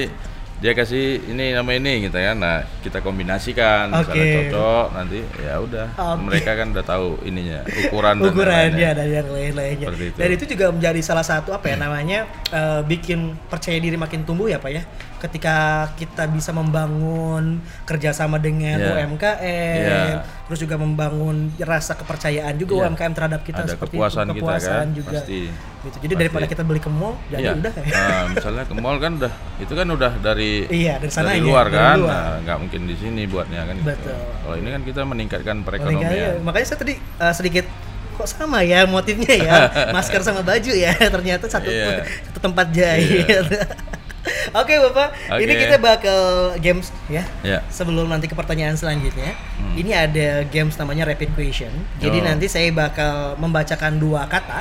[0.56, 2.36] dia kasih ini nama ini gitu kan.
[2.40, 4.32] Nah, kita kombinasikan misalnya Oke.
[4.48, 5.86] cocok nanti ya udah.
[5.92, 6.20] Oke.
[6.32, 8.96] Mereka kan udah tahu ininya, ukuran dan ukurannya lain-lain.
[8.96, 9.86] dan yang lain-lainnya.
[9.92, 10.16] Itu.
[10.16, 14.48] Dan itu juga menjadi salah satu apa ya namanya eh, bikin percaya diri makin tumbuh
[14.48, 14.82] ya pak ya.
[15.26, 15.56] Ketika
[15.94, 18.94] kita bisa membangun kerjasama dengan Iya.
[18.96, 19.42] UMKM,
[19.76, 20.22] Iya.
[20.46, 22.82] terus juga membangun rasa kepercayaan juga Iya.
[22.86, 25.10] UMKM terhadap kita Ada seperti kepuasan itu, kita kepuasan kan, juga.
[25.16, 25.40] pasti.
[25.46, 25.96] Gitu.
[25.96, 26.16] Jadi Pasti.
[26.16, 27.52] daripada kita beli ke mall, jadi Iya.
[27.56, 27.84] udah ya.
[27.88, 31.44] Nah, misalnya ke mall kan udah itu kan udah dari Iya, dari sana dari ya,
[31.44, 31.98] luar dari kan.
[32.00, 33.86] Nah, nggak mungkin di sini buatnya kan gitu.
[33.88, 34.16] Betul.
[34.16, 36.34] Kalau ini kan kita meningkatkan Paling nggak ya, perekonomian.
[36.42, 37.66] makanya saya tadi eh, sedikit
[38.12, 39.54] kok sama ya motifnya ya
[39.94, 42.00] masker sama baju ya ternyata satu Iya.
[42.24, 43.28] satu tempat jahit
[44.60, 45.08] oke bapak
[45.38, 45.62] ini Oke.
[45.62, 46.20] kita bakal
[46.58, 47.62] games ya Ya.
[47.68, 49.74] sebelum nanti ke pertanyaan selanjutnya Hmm.
[49.74, 52.24] ini ada games namanya rapid question jadi Oh.
[52.24, 54.60] nanti saya bakal membacakan dua kata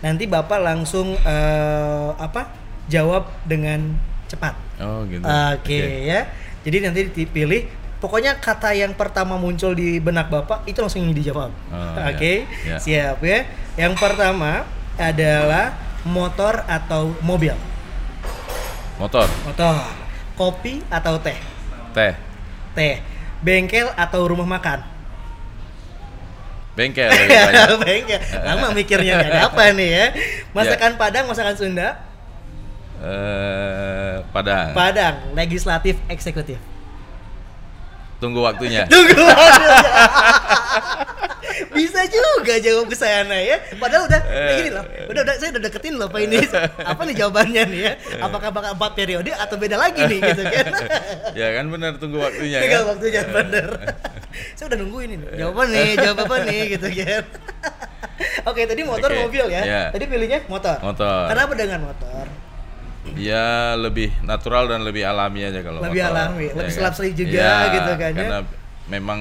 [0.00, 2.48] nanti bapak langsung eh, apa
[2.86, 3.94] jawab dengan
[4.26, 5.20] cepat Oh gitu.
[5.20, 6.24] Oke ya.
[6.60, 7.68] Jadi nanti dipilih
[8.00, 11.52] pokoknya kata yang pertama muncul di benak Bapak itu langsung dijawab.
[11.68, 12.48] Oh, Oke.
[12.64, 12.64] ya.
[12.64, 12.76] Ya.
[12.80, 13.44] Siap ya.
[13.76, 14.64] Yang pertama
[14.96, 17.52] adalah motor atau mobil.
[19.00, 19.80] Motor, Motor.
[20.36, 21.36] Kopi atau teh?
[21.96, 22.12] teh,
[22.76, 23.00] Teh.
[23.40, 24.84] Bengkel atau rumah makan?
[26.76, 27.08] bengkel.
[27.84, 28.20] Bengkel.
[28.44, 30.06] Lama mikirnya ada apa nih ya.
[30.52, 31.88] Masakan Padang, masakan Sunda,
[33.00, 34.76] Eh, Padang.
[34.76, 36.60] Padang, legislatif, eksekutif.
[38.20, 38.84] Tunggu waktunya.
[38.92, 39.16] Tunggu
[41.70, 43.56] Bisa juga jawab ke sana ya.
[43.74, 44.84] Padahal udah kayak gini loh.
[45.06, 46.38] Udah udah saya udah deketin loh Pak ini.
[46.80, 47.92] Apa nih jawabannya nih ya?
[48.20, 50.66] Apakah bakal empat periode atau beda lagi nih gitu kan?
[51.40, 52.90] ya kan benar tunggu waktunya Tinggal kan.
[52.90, 53.68] waktunya bener.
[54.56, 55.24] saya udah nungguin ini.
[55.34, 57.22] Jawaban nih, jawab apa nih gitu kan.
[58.50, 59.62] Oke, tadi motor Oke, mobil ya.
[59.62, 59.82] iya.
[59.90, 60.76] Tadi pilihnya motor.
[60.80, 61.30] Motor.
[61.30, 62.24] Kenapa dengan motor?
[63.16, 66.14] Ya lebih natural dan lebih alami aja kalau Lebih motor.
[66.14, 66.76] alami, lebih kan?
[66.76, 68.18] selap-selip juga Ya, gitu kan ya.
[68.18, 68.38] Karena
[68.86, 69.20] memang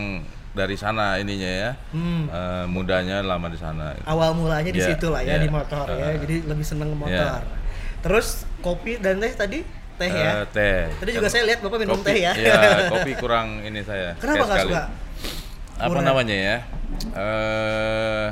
[0.51, 1.71] dari sana ininya ya.
[1.89, 2.25] Hmm.
[2.25, 3.93] eh, mudanya lama di sana.
[4.03, 5.37] awal mulanya di Ya, situ lah ya ya.
[5.37, 7.45] di motor ya Uh, jadi lebih seneng motor ya.
[7.99, 8.27] terus
[8.59, 9.59] kopi dan teh tadi
[9.95, 10.81] teh ya Eh, teh.
[10.95, 12.59] tadi juga saya lihat bapak minum Kopi- teh ya Ya,
[12.91, 14.15] kopi kurang ini saya.
[14.15, 14.83] kenapa nggak suka
[15.77, 16.03] Apa Kurang.
[16.05, 16.57] namanya ya?
[17.13, 18.27] Eh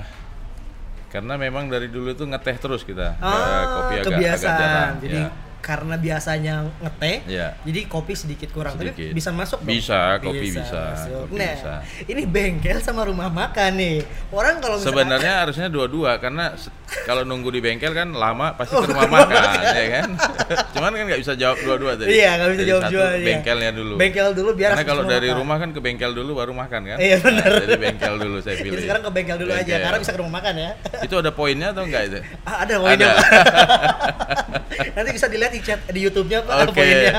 [1.08, 3.16] karena memang dari dulu itu ngeteh terus kita.
[3.16, 4.94] Eh, ah kopi agak agak kebiasaan jarang.
[5.00, 5.30] jadi ya.
[5.60, 7.58] Karena biasanya ngeteh Ya.
[7.62, 9.12] jadi kopi sedikit kurang tapi Sedikit.
[9.12, 11.28] bisa masuk dong Bisa, kopi bisa, masuk.
[11.28, 11.74] kopi nah bisa.
[12.08, 13.98] ini bengkel sama rumah makan nih
[14.30, 16.56] orang kalau Sebenarnya harusnya dua-dua karena
[17.04, 20.10] kalau nunggu di bengkel kan lama pasti Oh, ke rumah rumah makan ya kan.
[20.74, 22.14] Cuman kan nggak bisa jawab dua-dua tadi.
[22.14, 23.26] Iya, nggak bisa Jadi jawab dua, iya.
[23.26, 23.94] Bengkelnya dulu.
[23.98, 25.40] bengkel dulu biar Karena kalau dari makan.
[25.40, 26.98] rumah kan ke bengkel dulu baru makan kan.
[26.98, 27.44] Iya, benar.
[27.44, 28.72] Nah, jadi bengkel dulu saya pilih.
[28.72, 29.82] jadi sekarang ke bengkel dulu aja Bengkel.
[29.82, 32.20] karena bisa ke rumah makan ya Itu ada poinnya atau enggak itu?
[32.44, 32.94] Ah, ada poinnya.
[32.94, 33.12] Ada.
[34.96, 36.78] Nanti bisa dilihat di chat di YouTube-nya Pak Oke.
[36.78, 37.14] poinnya.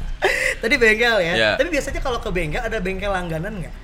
[0.62, 1.32] Tadi bengkel ya.
[1.34, 1.50] Ya.
[1.54, 3.74] Tapi biasanya kalau ke bengkel ada bengkel langganan nggak?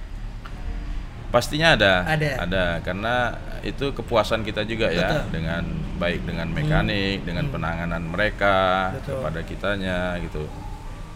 [1.30, 2.06] Pastinya ada.
[2.06, 2.78] Ada.
[2.80, 5.20] karena itu kepuasan kita juga ya Betul.
[5.20, 5.32] Hmm.
[5.32, 5.62] dengan
[5.96, 9.18] baik dengan mekanik, dengan penanganan mereka Betul.
[9.18, 10.46] kepada kitanya gitu.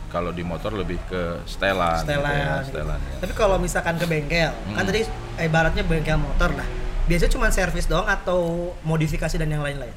[0.08, 2.32] Kalau di motor lebih ke setelan, gitu Setelan.
[2.32, 2.66] ya, gitu.
[2.72, 2.98] setelan.
[2.98, 3.16] ya.
[3.20, 4.88] Tapi kalau misalkan ke bengkel, kan Hmm.
[4.88, 5.00] tadi
[5.38, 6.64] ibaratnya bengkel motor lah.
[7.04, 9.92] Biasanya cuma servis doang atau modifikasi dan yang lain-lain?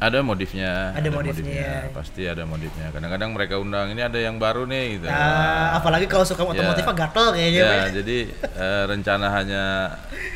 [0.00, 0.96] Ada modifnya.
[0.96, 1.92] Ada modifnya.
[1.92, 2.88] Pasti ada modifnya.
[2.88, 5.06] Kadang-kadang mereka undang ini ada yang baru nih gitu.
[5.06, 7.60] Ah, apalagi kalau suka otomotif mah gatel kayaknya.
[7.60, 9.62] Ya, jadi eh, rencana hanya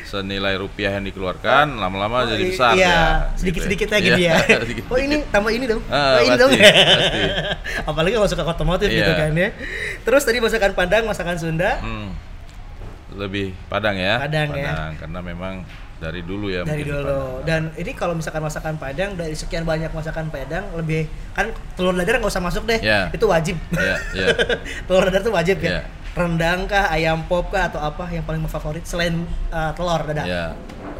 [0.05, 3.01] senilai rupiah yang dikeluarkan, lama-lama jadi i- besar iya, ya.
[3.35, 4.35] sedikit-sedikit gitu aja dia.
[4.45, 4.85] sedikit-sedikit.
[4.87, 5.81] Oh ini tambah ini dong.
[5.89, 6.51] Ah, oh ini pasti, dong.
[6.61, 7.23] pasti.
[7.91, 9.17] Apalagi kalau suka otomotif gitu Iya.
[9.17, 9.49] kan ya.
[10.05, 11.81] Terus tadi masakan Padang, masakan Sunda.
[11.81, 12.12] Hmm.
[13.17, 14.21] Lebih Padang ya.
[14.21, 14.93] Padang ya.
[15.01, 15.55] karena memang
[16.05, 16.61] dari dulu ya.
[16.68, 17.00] dari dulu.
[17.00, 17.48] Padang.
[17.48, 22.20] Dan ini kalau misalkan masakan Padang dari sekian banyak masakan Padang lebih kan telur dadar
[22.20, 22.80] nggak usah masuk deh.
[22.84, 23.09] Ya.
[23.09, 23.57] Itu wajib.
[23.72, 24.26] Ya, ya.
[24.86, 25.80] telur dadar tuh wajib ya.
[25.80, 25.82] Ya.
[26.14, 30.26] Rendang kah, ayam pop kah atau apa yang paling favorit selain uh, telur dadar?
[30.28, 30.46] Ya.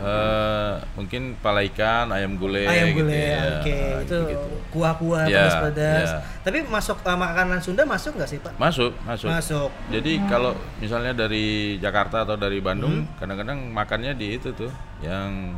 [0.05, 2.69] Eh, mungkin pala ikan, ayam gulai.
[2.69, 3.41] Ayam gitu gulai, ya.
[3.57, 3.73] oke.
[3.73, 4.47] Ah, itu gitu-gitu.
[4.69, 6.09] kuah-kuah Ya, pedas-pedas.
[6.11, 6.19] ya.
[6.43, 8.53] Tapi masuk uh, makanan Sunda masuk nggak sih Pak?
[8.59, 9.29] Masuk, masuk.
[9.33, 9.71] Masuk.
[9.89, 13.17] Jadi kalau misalnya dari Jakarta atau dari Bandung, Hmm.
[13.17, 14.69] kadang-kadang makannya di itu tuh,
[15.01, 15.57] yang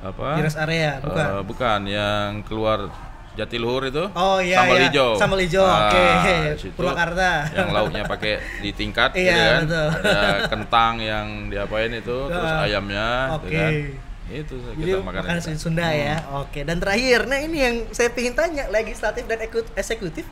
[0.00, 0.34] apa?
[0.34, 1.26] Di rest area, Eh, bukan?
[1.44, 2.88] bukan, yang keluar
[3.32, 4.04] Jatiluhur itu.
[4.12, 4.84] Oh iya sambal iya.
[4.86, 5.10] hijau.
[5.16, 5.64] Sambal hijau.
[5.64, 6.04] Ah, Oke.
[6.58, 7.30] situ Purwakarta.
[7.48, 9.60] Yang lauknya pakai ditingkat gitu Iya, kan.
[9.64, 9.88] betul.
[10.04, 13.48] Ada kentang yang diapain itu, terus Ah, ayamnya oke.
[13.48, 13.72] gitu kan.
[14.28, 15.22] Itu Jadi kita makan.
[15.24, 15.56] makanan.
[15.56, 16.16] Sunda ya.
[16.38, 16.60] Oke.
[16.62, 20.24] Dan terakhir, nah ini yang saya ingin tanya, legislatif dan ekut- eksekutif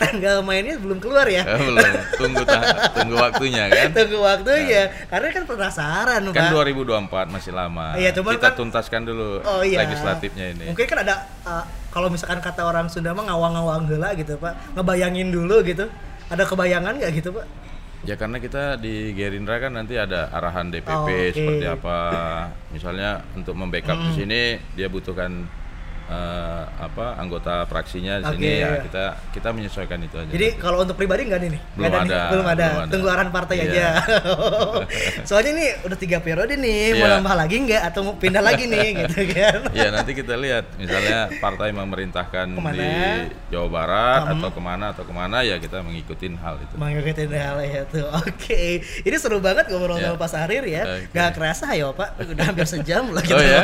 [0.00, 1.44] tanggal mainnya belum keluar ya?
[1.44, 1.84] Eh, belum,
[2.16, 3.92] tunggu ta- tunggu waktunya kan.
[4.00, 4.82] Tunggu waktunya.
[5.06, 6.52] Karena kan penasaran, Kan Pak.
[6.56, 7.92] 2024 masih lama.
[7.94, 9.84] Iya, cuman kita kan- tuntaskan dulu Oh iya.
[9.84, 10.64] legislatifnya ini.
[10.66, 14.74] Mungkin kan ada uh, kalau misalkan kata orang Sunda mah ngawang-ngawang heula gitu, Pak.
[14.74, 15.84] Ngebayangin dulu gitu.
[16.26, 17.46] Ada kebayangan nggak gitu, Pak?
[18.00, 21.36] Ya karena kita di Gerindra kan nanti ada arahan DPP Oh, oke.
[21.36, 21.98] seperti apa.
[22.72, 24.40] Misalnya untuk membackup di sini
[24.72, 25.44] dia butuhkan
[26.10, 28.34] eh, apa anggota fraksinya di Oke.
[28.36, 30.26] sini ya kita kita menyesuaikan itu aja.
[30.28, 31.62] Jadi kalau untuk pribadi nggak nih?
[31.72, 32.00] Belum nih?
[32.02, 32.66] ada, belum ada.
[32.66, 32.90] belum ada.
[32.90, 33.64] Tunggu arahan partai Iya.
[33.64, 33.86] aja.
[35.28, 37.14] Soalnya ini udah tiga periode nih, mau Iya.
[37.16, 39.58] nambah lagi nggak atau mau pindah lagi nih gitu kan?
[39.70, 42.74] ya nanti kita lihat misalnya partai memerintahkan Ke mana?
[42.74, 42.90] di
[43.48, 44.36] Jawa Barat Hmm.
[44.36, 46.74] atau ke mana atau ke mana ya kita mengikuti hal itu.
[46.74, 48.02] Mengikuti hal itu.
[48.20, 48.62] Oke,
[49.00, 50.10] ini seru banget ngobrol Ya.
[50.10, 50.82] sama Pak Sahrir ya.
[50.82, 51.14] Oke.
[51.14, 53.62] Gak kerasa ya Pak, udah hampir sejam lah kita Oh, ya?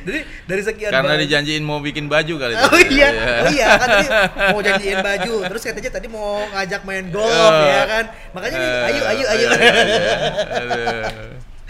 [0.00, 2.90] Jadi dari sekian Karena banyak- dijanjiin mau bikin baju kali Oh tadi.
[2.92, 3.24] iya, Ya.
[3.38, 4.06] oh iya kan tadi
[4.52, 7.62] mau janjiin baju, terus katanya tadi mau ngajak main golf Oh.
[7.62, 8.04] ya kan.
[8.32, 9.48] Makanya nih, ayo ayo ayo.
[9.48, 11.08] iya, iya.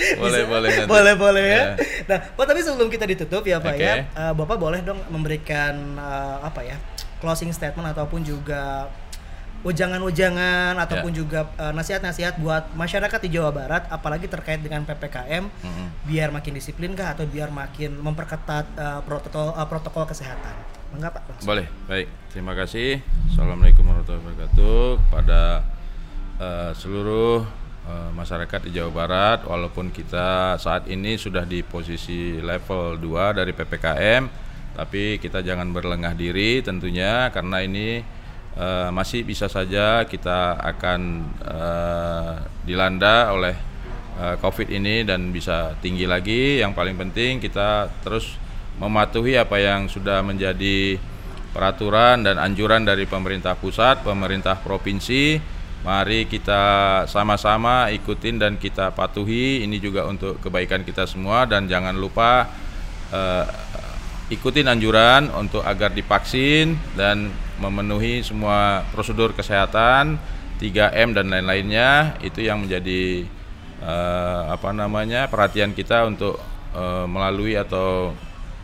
[0.17, 0.49] Boleh Bisa?
[0.49, 0.89] boleh nanti.
[0.89, 1.53] boleh boleh ya.
[1.53, 1.65] Ya.
[2.07, 3.85] Nah, Pak tapi sebelum kita ditutup ya Pak Oke.
[3.85, 6.81] ya, eh, Bapak boleh dong memberikan eh, apa ya
[7.21, 8.89] closing statement ataupun juga
[9.61, 11.19] ujangan-ujangan ataupun Ya.
[11.21, 15.87] juga eh, nasihat-nasihat buat masyarakat di Jawa Barat, apalagi terkait dengan ppkm, Mm-mm.
[16.07, 20.55] biar makin disiplin kah atau biar makin memperketat eh, protokol eh, protokol kesehatan.
[20.91, 21.23] Enggak Pak?
[21.29, 21.47] Langsung.
[21.47, 22.09] Boleh, baik.
[22.31, 22.99] Terima kasih.
[23.31, 24.81] Assalamualaikum warahmatullahi wabarakatuh.
[25.09, 25.43] Pada
[26.41, 27.45] eh, seluruh
[27.85, 33.53] eh, masyarakat di Jawa Barat, walaupun kita saat ini sudah di posisi level 2 dari
[33.53, 34.23] PPKM,
[34.71, 38.01] tapi kita jangan berlengah diri tentunya karena ini
[38.57, 41.01] eh, masih bisa saja kita akan
[41.45, 42.35] eh,
[42.67, 43.55] dilanda oleh
[44.19, 46.59] eh, COVID ini dan bisa tinggi lagi.
[46.59, 48.35] Yang paling penting kita terus
[48.81, 50.97] mematuhi apa yang sudah menjadi
[51.51, 55.59] peraturan dan anjuran dari pemerintah pusat, pemerintah provinsi.
[55.81, 56.63] Mari kita
[57.09, 59.65] sama-sama ikutin dan kita patuhi.
[59.65, 62.49] Ini juga untuk kebaikan kita semua dan jangan lupa
[63.13, 63.47] eh,
[64.31, 70.17] ikutin anjuran untuk agar divaksin dan memenuhi semua prosedur kesehatan
[70.59, 73.25] 3M dan lain-lainnya itu yang menjadi
[73.81, 76.41] eh, apa namanya perhatian kita untuk
[76.73, 78.17] eh, melalui atau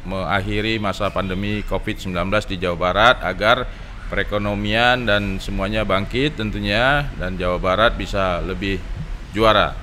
[0.06, 2.14] mengakhiri masa pandemi Covid-19
[2.46, 3.66] di Jawa Barat agar
[4.06, 8.78] perekonomian dan semuanya bangkit tentunya dan Jawa Barat bisa lebih
[9.34, 9.74] juara.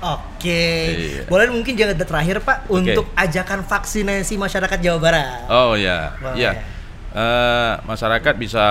[0.00, 0.64] Oke,
[0.96, 1.22] Iya.
[1.28, 2.72] boleh mungkin jangan terakhir Pak Oke.
[2.72, 5.44] untuk ajakan vaksinasi masyarakat Jawa Barat.
[5.52, 6.40] Oh ya, Boleh.
[6.40, 6.50] ya.
[7.10, 8.66] Eh, masyarakat bisa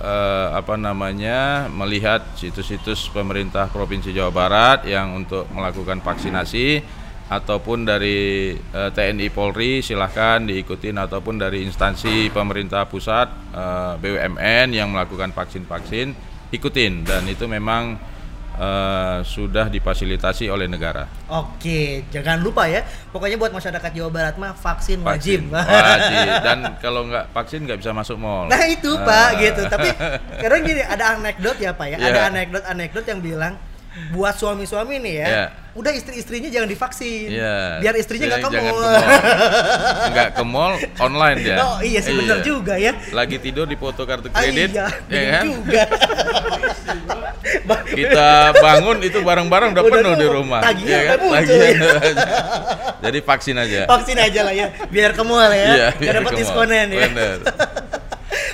[0.00, 6.80] eh, apa namanya melihat situs-situs pemerintah provinsi Jawa Barat yang untuk melakukan vaksinasi
[7.28, 14.96] ataupun dari eh, TNI Polri silahkan diikutin ataupun dari instansi pemerintah pusat eh, BUMN yang
[14.96, 16.16] melakukan vaksin-vaksin
[16.56, 17.04] ikutin.
[17.04, 18.00] Dan itu memang
[18.60, 21.08] eh, sudah difasilitasi oleh negara.
[21.26, 22.84] Oke, jangan lupa ya.
[23.08, 25.48] Pokoknya buat masyarakat Jawa Barat mah vaksin, wajib.
[25.48, 28.44] Vaksin wajib dan kalau nggak vaksin nggak bisa masuk mall.
[28.46, 29.06] Nah itu Ah.
[29.08, 29.62] Pak gitu.
[29.64, 29.88] Tapi
[30.36, 31.96] kadang gini ada anekdot ya Pak ya.
[31.96, 32.06] Iya.
[32.06, 33.54] Ada anekdot-anekdot yang bilang
[34.10, 35.44] buat suami-suami nih ya, Iya.
[35.72, 37.26] udah istri-istrinya jangan divaksin.
[37.26, 37.78] Iya.
[37.78, 38.78] Biar istrinya nggak ke mall.
[40.08, 41.56] Nggak ke mall, online dia.
[41.58, 42.94] Oh iya sih bener juga ya.
[43.10, 45.44] Lagi tidur di foto kartu Ah, kredit, iya, ya kan?
[45.44, 45.82] juga.
[47.90, 50.60] Kita bangun itu barang-barang udah, Udah penuh di rumah.
[50.62, 51.18] Tagihan ya kan?
[51.18, 51.74] Tagihan ya.
[51.74, 52.00] udah.
[53.00, 53.80] Jadi vaksin aja.
[53.88, 55.66] vaksin aja lah ya, biar ke mall ya.
[55.66, 57.00] Iya, Biar dapat diskonan ya.
[57.10, 57.36] Bener.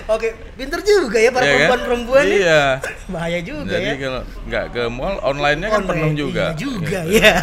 [0.07, 1.59] Oke, pinter juga ya para Iya kan?
[1.59, 2.39] perempuan-perempuan nih.
[2.41, 2.65] Iya.
[3.13, 3.95] Bahaya juga Jadi ya.
[3.99, 6.45] kalau nggak ke mall, online-nya kan Online, penuh juga.
[6.45, 7.19] Iya juga Gitu.
[7.19, 7.35] ya.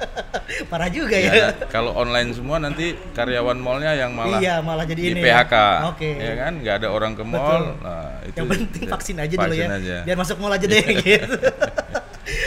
[0.70, 1.32] Parah juga ya.
[1.32, 5.20] Ya, kalau online semua nanti karyawan mallnya yang malah iya, malah jadi di ini.
[5.20, 5.54] PHK,
[5.90, 6.10] Oke.
[6.14, 6.52] ya kan?
[6.60, 7.42] Nggak ada orang ke mall.
[7.42, 7.82] Betul.
[7.82, 9.68] Nah, itu Yang penting vaksin aja dulu vaksin ya.
[9.74, 9.96] aja.
[10.04, 11.36] Biar masuk mall aja deh gitu.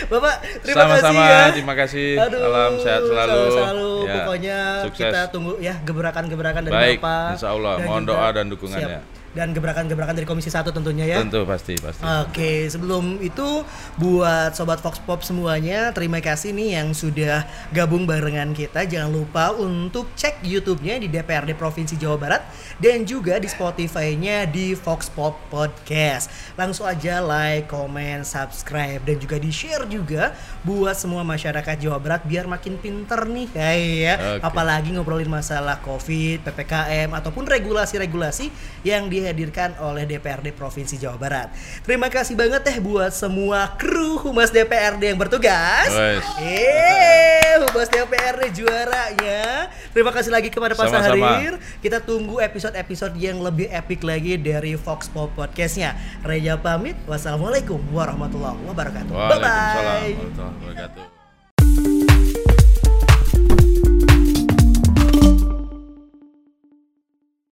[0.09, 1.43] Bapak, terima Sama-sama, kasih ya.
[1.51, 2.09] terima kasih.
[2.19, 3.31] Aduh, Salam sehat selalu.
[3.31, 3.91] Selalu, selalu.
[3.99, 5.01] Ya, Pokoknya sukses.
[5.05, 7.29] kita tunggu ya gebrakan-gebrakan dari Baik, Bapak.
[7.35, 7.73] insya Allah.
[7.79, 8.99] Mohon doa dan dukungannya.
[8.99, 9.18] Siap.
[9.29, 11.21] Dan gebrakan-gebrakan dari Komisi 1 tentunya ya.
[11.21, 12.01] Tentu pasti pasti.
[12.01, 13.61] Oke, sebelum itu
[14.01, 18.89] buat sobat Fox Pop semuanya, terima kasih nih yang sudah gabung barengan kita.
[18.89, 22.41] Jangan lupa untuk cek YouTube-nya di DPRD Provinsi Jawa Barat
[22.81, 26.33] dan juga di Spotify-nya di Fox Pop Podcast.
[26.57, 30.33] Langsung aja like, comment, subscribe dan juga di-share juga
[30.65, 34.15] buat semua masyarakat Jawa Barat biar makin pinter nih ya.
[34.17, 34.41] Oke.
[34.41, 38.49] Apalagi ngobrolin masalah Covid, PPKM ataupun regulasi-regulasi
[38.81, 41.47] yang dihadirkan oleh DPRD Provinsi Jawa Barat.
[41.83, 45.91] Terima kasih banget teh buat semua kru Humas DPRD yang bertugas.
[46.39, 49.67] Eh, Humas DPRD juaranya.
[49.91, 51.17] Terima kasih lagi kepada Pak Sama-sama.
[51.37, 51.53] Sahrir.
[51.83, 55.99] Kita tunggu episode-episode yang lebih epic lagi dari Fox Pop Podcastnya.
[56.23, 56.95] Reja pamit.
[57.03, 59.11] Wassalamualaikum warahmatullahi wabarakatuh.
[59.11, 60.13] Waalaikumsalam Bye-bye.
[60.15, 61.88] warahmatullahi wabarakatuh.